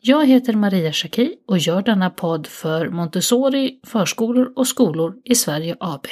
Jag 0.01 0.25
heter 0.25 0.53
Maria 0.53 0.93
Schacki 0.93 1.35
och 1.47 1.57
gör 1.57 1.81
denna 1.81 2.09
podd 2.09 2.47
för 2.47 2.89
Montessori 2.89 3.79
förskolor 3.83 4.53
och 4.55 4.67
skolor 4.67 5.15
i 5.23 5.35
Sverige 5.35 5.75
AB. 5.79 6.07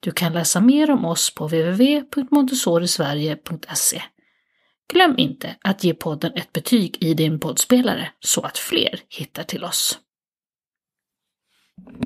Du 0.00 0.10
kan 0.10 0.32
läsa 0.32 0.60
mer 0.60 0.90
om 0.90 1.04
oss 1.04 1.34
på 1.34 1.46
www.montessorisverige.se. 1.46 4.02
Glöm 4.92 5.14
inte 5.18 5.56
att 5.60 5.84
ge 5.84 5.94
podden 5.94 6.32
ett 6.34 6.52
betyg 6.52 6.96
i 7.00 7.14
din 7.14 7.40
poddspelare 7.40 8.12
så 8.20 8.40
att 8.40 8.58
fler 8.58 9.00
hittar 9.08 9.42
till 9.42 9.64
oss. 9.64 9.98